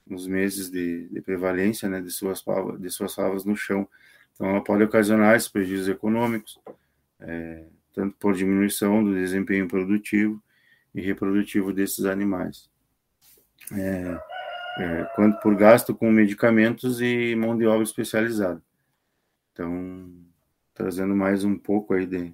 nos 0.05 0.27
meses 0.27 0.69
de, 0.69 1.07
de 1.07 1.21
prevalência 1.21 1.87
né, 1.87 2.01
de, 2.01 2.11
suas 2.11 2.41
favas, 2.41 2.81
de 2.81 2.89
suas 2.89 3.13
favas 3.13 3.45
no 3.45 3.55
chão. 3.55 3.87
Então, 4.33 4.47
ela 4.47 4.63
pode 4.63 4.83
ocasionar 4.83 5.35
esses 5.35 5.47
prejuízos 5.47 5.87
econômicos, 5.87 6.59
é, 7.19 7.65
tanto 7.93 8.15
por 8.17 8.33
diminuição 8.33 9.03
do 9.03 9.13
desempenho 9.13 9.67
produtivo 9.67 10.41
e 10.93 11.01
reprodutivo 11.01 11.71
desses 11.71 12.05
animais, 12.05 12.69
é, 13.73 14.19
é, 14.79 15.03
quanto 15.15 15.39
por 15.41 15.55
gasto 15.55 15.93
com 15.95 16.12
medicamentos 16.12 17.01
e 17.01 17.36
mão 17.36 17.58
de 17.58 17.65
obra 17.67 17.84
especializada. 17.84 18.62
Então, 19.51 20.10
trazendo 20.73 21.15
mais 21.15 21.43
um 21.43 21.58
pouco 21.58 21.93
aí 21.93 22.05
de, 22.05 22.34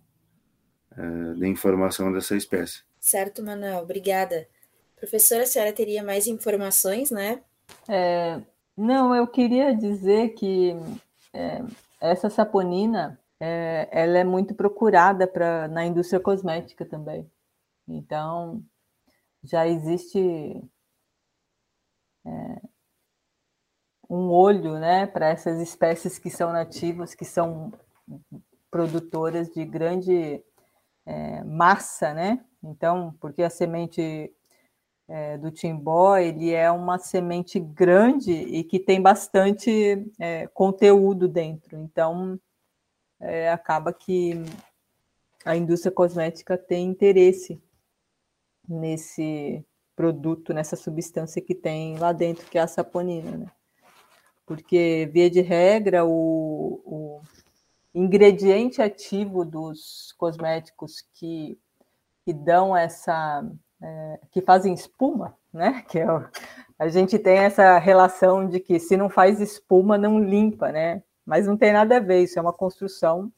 é, 0.96 1.34
de 1.34 1.48
informação 1.48 2.12
dessa 2.12 2.36
espécie. 2.36 2.84
Certo, 3.00 3.44
Manuel, 3.44 3.80
obrigada. 3.80 4.48
Professora, 4.96 5.44
a 5.44 5.48
senhora 5.48 5.74
teria 5.74 6.04
mais 6.04 6.28
informações, 6.28 7.12
né? 7.12 7.42
É, 7.88 8.42
não, 8.78 9.16
eu 9.16 9.28
queria 9.28 9.76
dizer 9.76 10.30
que 10.30 10.76
é, 11.34 11.62
essa 12.00 12.30
saponina 12.30 13.20
é, 13.40 13.88
ela 13.92 14.18
é 14.18 14.24
muito 14.24 14.54
procurada 14.54 15.28
pra, 15.28 15.68
na 15.68 15.86
indústria 15.86 16.20
cosmética 16.20 16.86
também. 16.86 17.30
Então, 17.88 18.64
já 19.44 19.68
existe 19.68 20.64
é, 22.26 22.62
um 24.10 24.30
olho 24.30 24.80
né, 24.80 25.08
para 25.08 25.30
essas 25.30 25.60
espécies 25.60 26.20
que 26.20 26.30
são 26.30 26.52
nativas, 26.52 27.16
que 27.16 27.26
são 27.26 27.72
produtoras 28.70 29.50
de 29.50 29.66
grande 29.66 30.44
é, 31.06 31.44
massa, 31.44 32.14
né? 32.14 32.44
Então, 32.64 33.16
porque 33.20 33.44
a 33.44 33.50
semente 33.50 34.34
é, 35.08 35.38
do 35.38 35.52
timbó 35.52 36.18
ele 36.18 36.52
é 36.52 36.70
uma 36.72 36.98
semente 36.98 37.60
grande 37.60 38.32
e 38.32 38.64
que 38.64 38.80
tem 38.80 39.02
bastante 39.02 40.12
é, 40.20 40.48
conteúdo 40.48 41.28
dentro. 41.28 41.78
Então, 41.78 42.40
é, 43.20 43.52
acaba 43.52 43.94
que 43.94 44.34
a 45.46 45.56
indústria 45.56 45.92
cosmética 45.92 46.58
tem 46.58 46.88
interesse 46.88 47.62
nesse 48.68 49.64
produto, 49.96 50.54
nessa 50.54 50.76
substância 50.76 51.42
que 51.42 51.56
tem 51.56 51.98
lá 51.98 52.12
dentro, 52.12 52.46
que 52.48 52.58
é 52.58 52.62
a 52.62 52.68
saponina, 52.68 53.32
né? 53.32 53.48
Porque, 54.46 55.10
via 55.12 55.30
de 55.30 55.42
regra, 55.42 56.06
o, 56.06 56.82
o 56.86 57.22
ingrediente 57.94 58.82
ativo 58.82 59.44
dos 59.44 60.14
cosméticos 60.18 61.04
que, 61.14 61.58
que 62.24 62.34
dão 62.34 62.76
essa. 62.76 63.44
É, 63.82 64.20
que 64.32 64.42
fazem 64.42 64.74
espuma, 64.74 65.36
né? 65.52 65.84
Que 65.90 66.00
é 66.00 66.06
a 66.78 66.90
gente 66.90 67.18
tem 67.18 67.38
essa 67.38 67.78
relação 67.78 68.48
de 68.48 68.60
que 68.60 68.80
se 68.80 68.98
não 68.98 69.10
faz 69.10 69.40
espuma, 69.40 69.98
não 69.98 70.20
limpa, 70.20 70.72
né? 70.72 71.02
Mas 71.26 71.48
não 71.48 71.56
tem 71.56 71.72
nada 71.72 71.98
a 71.98 72.00
ver, 72.02 72.22
isso 72.22 72.38
é 72.38 72.42
uma 72.42 72.54
construção, 72.54 73.32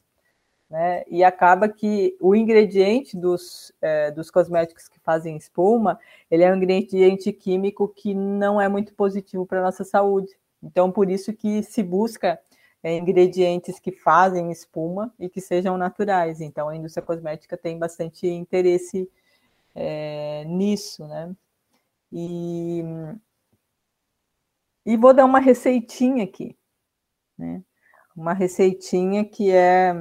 né? 0.70 1.02
E 1.08 1.24
acaba 1.24 1.68
que 1.68 2.16
o 2.20 2.34
ingrediente 2.34 3.16
dos, 3.16 3.72
é, 3.80 4.10
dos 4.10 4.30
cosméticos 4.30 4.88
que 4.88 4.98
fazem 5.00 5.36
espuma, 5.36 5.98
ele 6.30 6.42
é 6.42 6.52
um 6.52 6.56
ingrediente 6.56 7.32
químico 7.32 7.88
que 7.88 8.14
não 8.14 8.60
é 8.60 8.68
muito 8.68 8.94
positivo 8.94 9.46
para 9.46 9.60
a 9.60 9.64
nossa 9.64 9.84
saúde. 9.84 10.36
Então, 10.62 10.90
por 10.90 11.08
isso 11.10 11.32
que 11.32 11.62
se 11.62 11.82
busca 11.82 12.38
é, 12.82 12.96
ingredientes 12.96 13.78
que 13.78 13.92
fazem 13.92 14.50
espuma 14.50 15.12
e 15.18 15.28
que 15.28 15.40
sejam 15.40 15.78
naturais. 15.78 16.40
Então, 16.40 16.68
a 16.68 16.76
indústria 16.76 17.04
cosmética 17.04 17.56
tem 17.56 17.78
bastante 17.78 18.26
interesse 18.26 19.10
é, 19.74 20.44
nisso, 20.44 21.06
né? 21.06 21.34
E, 22.12 22.82
e 24.84 24.96
vou 24.96 25.14
dar 25.14 25.24
uma 25.24 25.40
receitinha 25.40 26.24
aqui, 26.24 26.56
né? 27.36 27.62
Uma 28.16 28.32
receitinha 28.32 29.24
que 29.24 29.50
é, 29.52 29.94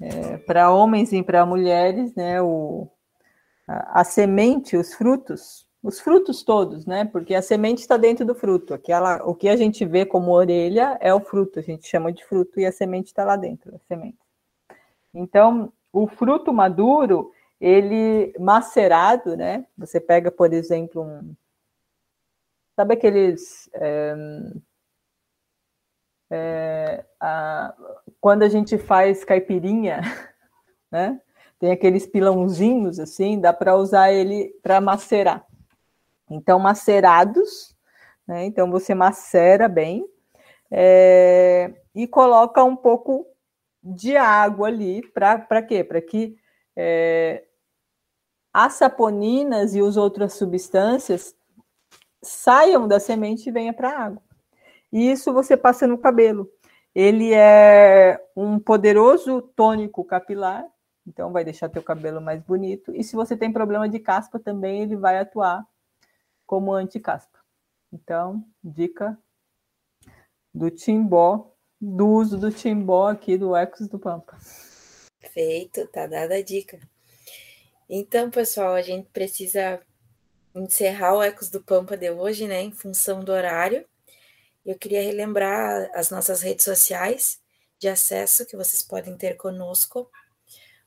é 0.00 0.38
para 0.38 0.70
homens 0.70 1.12
e 1.12 1.22
para 1.22 1.46
mulheres, 1.46 2.14
né? 2.14 2.40
O, 2.40 2.88
a, 3.66 4.00
a 4.00 4.04
semente, 4.04 4.76
os 4.76 4.94
frutos, 4.94 5.66
os 5.82 6.00
frutos 6.00 6.42
todos, 6.42 6.86
né? 6.86 7.04
Porque 7.04 7.34
a 7.34 7.42
semente 7.42 7.80
está 7.80 7.96
dentro 7.96 8.24
do 8.24 8.34
fruto. 8.34 8.74
Aquela, 8.74 9.22
o 9.24 9.34
que 9.34 9.48
a 9.48 9.56
gente 9.56 9.84
vê 9.84 10.04
como 10.06 10.32
orelha 10.32 10.96
é 11.00 11.12
o 11.12 11.20
fruto, 11.20 11.58
a 11.58 11.62
gente 11.62 11.86
chama 11.86 12.12
de 12.12 12.24
fruto 12.24 12.58
e 12.58 12.66
a 12.66 12.72
semente 12.72 13.08
está 13.08 13.24
lá 13.24 13.36
dentro 13.36 13.72
da 13.72 13.78
semente. 13.80 14.18
Então, 15.14 15.72
o 15.92 16.06
fruto 16.06 16.52
maduro, 16.52 17.32
ele 17.60 18.32
macerado, 18.38 19.36
né? 19.36 19.66
Você 19.76 20.00
pega, 20.00 20.30
por 20.30 20.52
exemplo, 20.52 21.02
um. 21.02 21.34
Sabe 22.76 22.94
aqueles. 22.94 23.68
É, 23.74 24.14
é, 26.30 27.04
a, 27.20 27.74
quando 28.20 28.42
a 28.42 28.48
gente 28.48 28.76
faz 28.78 29.24
caipirinha, 29.24 30.00
né? 30.90 31.20
Tem 31.58 31.72
aqueles 31.72 32.06
pilãozinhos 32.06 33.00
assim, 33.00 33.40
dá 33.40 33.52
para 33.52 33.76
usar 33.76 34.12
ele 34.12 34.54
para 34.62 34.80
macerar. 34.80 35.44
Então, 36.30 36.58
macerados, 36.58 37.76
né? 38.26 38.44
Então, 38.44 38.70
você 38.70 38.94
macera 38.94 39.68
bem 39.68 40.04
é, 40.70 41.72
e 41.94 42.06
coloca 42.06 42.62
um 42.62 42.76
pouco 42.76 43.26
de 43.82 44.16
água 44.16 44.68
ali, 44.68 45.02
para 45.12 45.62
quê? 45.62 45.82
Para 45.82 46.00
que 46.00 46.36
é, 46.76 47.44
as 48.52 48.74
saponinas 48.74 49.74
e 49.74 49.80
as 49.80 49.96
outras 49.96 50.34
substâncias 50.34 51.34
saiam 52.22 52.86
da 52.86 53.00
semente 53.00 53.48
e 53.48 53.52
venham 53.52 53.74
para 53.74 53.90
a 53.90 54.04
água. 54.04 54.27
E 54.92 55.10
isso 55.10 55.32
você 55.32 55.56
passa 55.56 55.86
no 55.86 55.98
cabelo. 55.98 56.50
Ele 56.94 57.32
é 57.32 58.20
um 58.34 58.58
poderoso 58.58 59.42
tônico 59.54 60.04
capilar, 60.04 60.66
então 61.06 61.32
vai 61.32 61.44
deixar 61.44 61.68
teu 61.68 61.82
cabelo 61.82 62.20
mais 62.20 62.42
bonito. 62.42 62.94
E 62.94 63.04
se 63.04 63.14
você 63.14 63.36
tem 63.36 63.52
problema 63.52 63.88
de 63.88 63.98
caspa 63.98 64.38
também, 64.38 64.82
ele 64.82 64.96
vai 64.96 65.18
atuar 65.18 65.66
como 66.46 66.72
anticaspa. 66.72 67.38
Então, 67.92 68.44
dica 68.62 69.18
do 70.52 70.70
timbó, 70.70 71.54
do 71.80 72.08
uso 72.08 72.36
do 72.36 72.50
timbó 72.50 73.08
aqui 73.08 73.36
do 73.36 73.54
Ecos 73.54 73.86
do 73.86 73.98
Pampa. 73.98 74.36
Feito, 75.32 75.86
tá 75.88 76.06
dada 76.06 76.36
a 76.36 76.42
dica. 76.42 76.80
Então, 77.88 78.30
pessoal, 78.30 78.74
a 78.74 78.82
gente 78.82 79.08
precisa 79.10 79.80
encerrar 80.54 81.14
o 81.14 81.22
Ecos 81.22 81.48
do 81.48 81.62
Pampa 81.62 81.96
de 81.96 82.10
hoje, 82.10 82.46
né, 82.46 82.62
em 82.62 82.72
função 82.72 83.22
do 83.22 83.32
horário. 83.32 83.86
Eu 84.68 84.76
queria 84.76 85.00
relembrar 85.00 85.90
as 85.94 86.10
nossas 86.10 86.42
redes 86.42 86.66
sociais 86.66 87.40
de 87.78 87.88
acesso 87.88 88.44
que 88.44 88.54
vocês 88.54 88.82
podem 88.82 89.16
ter 89.16 89.38
conosco 89.38 90.10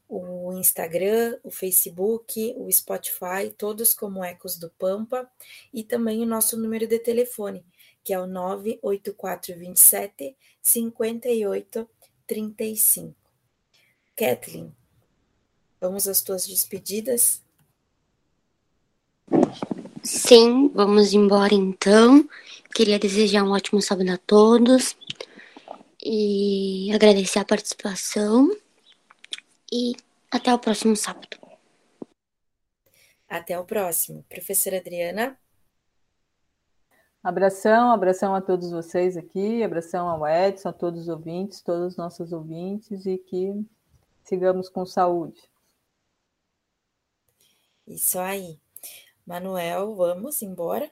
o 0.08 0.54
Instagram, 0.54 1.40
o 1.44 1.50
Facebook, 1.50 2.54
o 2.58 2.72
Spotify, 2.72 3.50
todos 3.58 3.92
como 3.92 4.24
Ecos 4.24 4.56
do 4.56 4.70
Pampa, 4.70 5.28
e 5.74 5.84
também 5.84 6.22
o 6.22 6.28
nosso 6.28 6.56
número 6.56 6.86
de 6.86 7.00
telefone, 7.00 7.66
que 8.04 8.14
é 8.14 8.20
o 8.20 8.28
98427 8.28 10.38
5835. 10.62 13.16
Kathleen, 14.16 14.72
vamos 15.80 16.08
às 16.08 16.22
tuas 16.22 16.46
despedidas? 16.46 17.42
Sim, 20.04 20.70
vamos 20.70 21.14
embora 21.14 21.56
então. 21.56 22.30
Queria 22.74 22.98
desejar 22.98 23.44
um 23.44 23.52
ótimo 23.52 23.82
sábado 23.82 24.10
a 24.12 24.18
todos 24.18 24.96
e 26.04 26.90
agradecer 26.94 27.40
a 27.40 27.46
participação 27.46 28.50
e 29.72 29.94
até 30.32 30.54
o 30.54 30.60
próximo 30.60 30.96
sábado. 30.96 31.38
Até 33.28 33.60
o 33.60 33.66
próximo. 33.66 34.24
Professora 34.30 34.78
Adriana. 34.78 35.38
Abração, 37.24 37.92
abração 37.92 38.34
a 38.34 38.42
todos 38.42 38.72
vocês 38.72 39.16
aqui, 39.16 39.64
abração 39.64 40.10
ao 40.10 40.28
Edson, 40.28 40.70
a 40.70 40.74
todos 40.74 41.02
os 41.02 41.08
ouvintes, 41.08 41.62
todos 41.62 41.92
os 41.92 41.98
nossos 41.98 42.32
ouvintes 42.32 43.06
e 43.06 43.18
que 43.18 43.54
sigamos 44.24 44.70
com 44.70 44.86
saúde. 44.86 45.40
Isso 47.86 48.18
aí. 48.18 48.60
Manuel, 49.26 49.94
vamos 49.96 50.42
embora? 50.42 50.90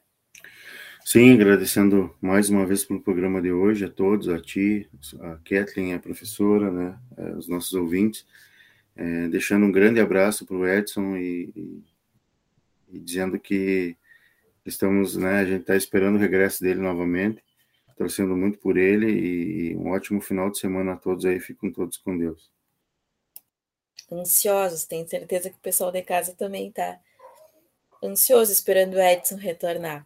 Sim, 1.03 1.33
agradecendo 1.33 2.15
mais 2.21 2.49
uma 2.49 2.65
vez 2.65 2.83
pelo 2.85 3.01
programa 3.01 3.41
de 3.41 3.51
hoje 3.51 3.85
a 3.85 3.89
todos, 3.89 4.29
a 4.29 4.39
ti, 4.39 4.88
a 5.21 5.38
Kathleen, 5.38 5.93
a 5.93 5.99
professora, 5.99 6.69
né, 6.69 6.99
eh, 7.17 7.31
os 7.31 7.47
nossos 7.47 7.73
ouvintes. 7.73 8.25
É, 8.95 9.27
deixando 9.29 9.65
um 9.65 9.71
grande 9.71 9.99
abraço 9.99 10.45
para 10.45 10.57
o 10.57 10.67
Edson 10.67 11.15
e, 11.15 11.51
e, 11.55 11.83
e, 12.89 12.99
dizendo 12.99 13.39
que 13.39 13.95
estamos, 14.65 15.15
né, 15.15 15.39
a 15.39 15.45
gente 15.45 15.62
está 15.62 15.75
esperando 15.75 16.15
o 16.15 16.19
regresso 16.19 16.62
dele 16.62 16.81
novamente, 16.81 17.41
torcendo 17.97 18.35
muito 18.35 18.59
por 18.59 18.77
ele 18.77 19.09
e, 19.09 19.71
e 19.71 19.75
um 19.77 19.91
ótimo 19.91 20.19
final 20.19 20.51
de 20.51 20.59
semana 20.59 20.93
a 20.93 20.97
todos 20.97 21.25
aí, 21.25 21.39
fiquem 21.39 21.71
todos 21.71 21.97
com 21.97 22.17
Deus. 22.17 22.51
Ansiosos, 24.12 24.83
tenho 24.83 25.07
certeza 25.07 25.49
que 25.49 25.55
o 25.55 25.62
pessoal 25.62 25.91
de 25.91 26.01
casa 26.01 26.33
também 26.33 26.67
está 26.67 26.99
ansioso 28.03 28.51
esperando 28.51 28.95
o 28.95 28.99
Edson 28.99 29.38
retornar. 29.38 30.05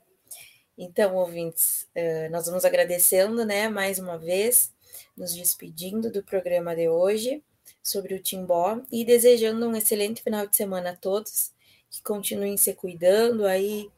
Então, 0.77 1.15
ouvintes, 1.15 1.87
eh, 1.93 2.29
nós 2.29 2.47
vamos 2.47 2.65
agradecendo, 2.65 3.45
né, 3.45 3.69
mais 3.69 3.99
uma 3.99 4.17
vez, 4.17 4.71
nos 5.15 5.33
despedindo 5.33 6.11
do 6.11 6.23
programa 6.23 6.75
de 6.75 6.89
hoje 6.89 7.43
sobre 7.81 8.15
o 8.15 8.19
Timbó 8.19 8.81
e 8.91 9.05
desejando 9.05 9.67
um 9.67 9.75
excelente 9.75 10.23
final 10.23 10.47
de 10.47 10.57
semana 10.57 10.91
a 10.91 10.95
todos, 10.95 11.51
que 11.89 12.01
continuem 12.01 12.57
se 12.57 12.73
cuidando 12.73 13.45
aí, 13.45 13.89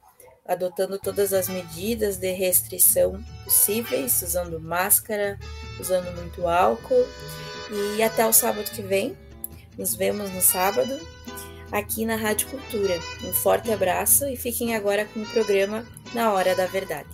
adotando 0.45 0.99
todas 0.99 1.33
as 1.33 1.47
medidas 1.47 2.17
de 2.17 2.31
restrição 2.31 3.23
possíveis, 3.43 4.21
usando 4.21 4.59
máscara, 4.59 5.39
usando 5.79 6.13
muito 6.15 6.47
álcool. 6.47 7.05
E 7.97 8.03
até 8.03 8.25
o 8.25 8.33
sábado 8.33 8.69
que 8.69 8.81
vem. 8.81 9.17
Nos 9.77 9.93
vemos 9.93 10.31
no 10.31 10.41
sábado 10.41 10.99
aqui 11.71 12.05
na 12.05 12.15
Rádio 12.15 12.47
Cultura. 12.47 12.97
Um 13.23 13.33
forte 13.33 13.71
abraço 13.71 14.25
e 14.27 14.38
fiquem 14.38 14.75
agora 14.75 15.05
com 15.05 15.21
o 15.21 15.25
programa 15.25 15.85
Na 16.13 16.31
Hora 16.31 16.55
da 16.55 16.65
Verdade. 16.65 17.09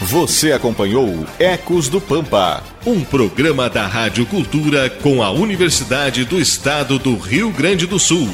Você 0.00 0.52
acompanhou 0.52 1.26
Ecos 1.38 1.90
do 1.90 2.00
Pampa, 2.00 2.62
um 2.86 3.04
programa 3.04 3.68
da 3.68 3.86
Rádio 3.86 4.24
Cultura 4.24 4.88
com 4.88 5.22
a 5.22 5.30
Universidade 5.30 6.24
do 6.24 6.40
Estado 6.40 6.98
do 6.98 7.14
Rio 7.18 7.50
Grande 7.50 7.86
do 7.86 7.98
Sul. 7.98 8.28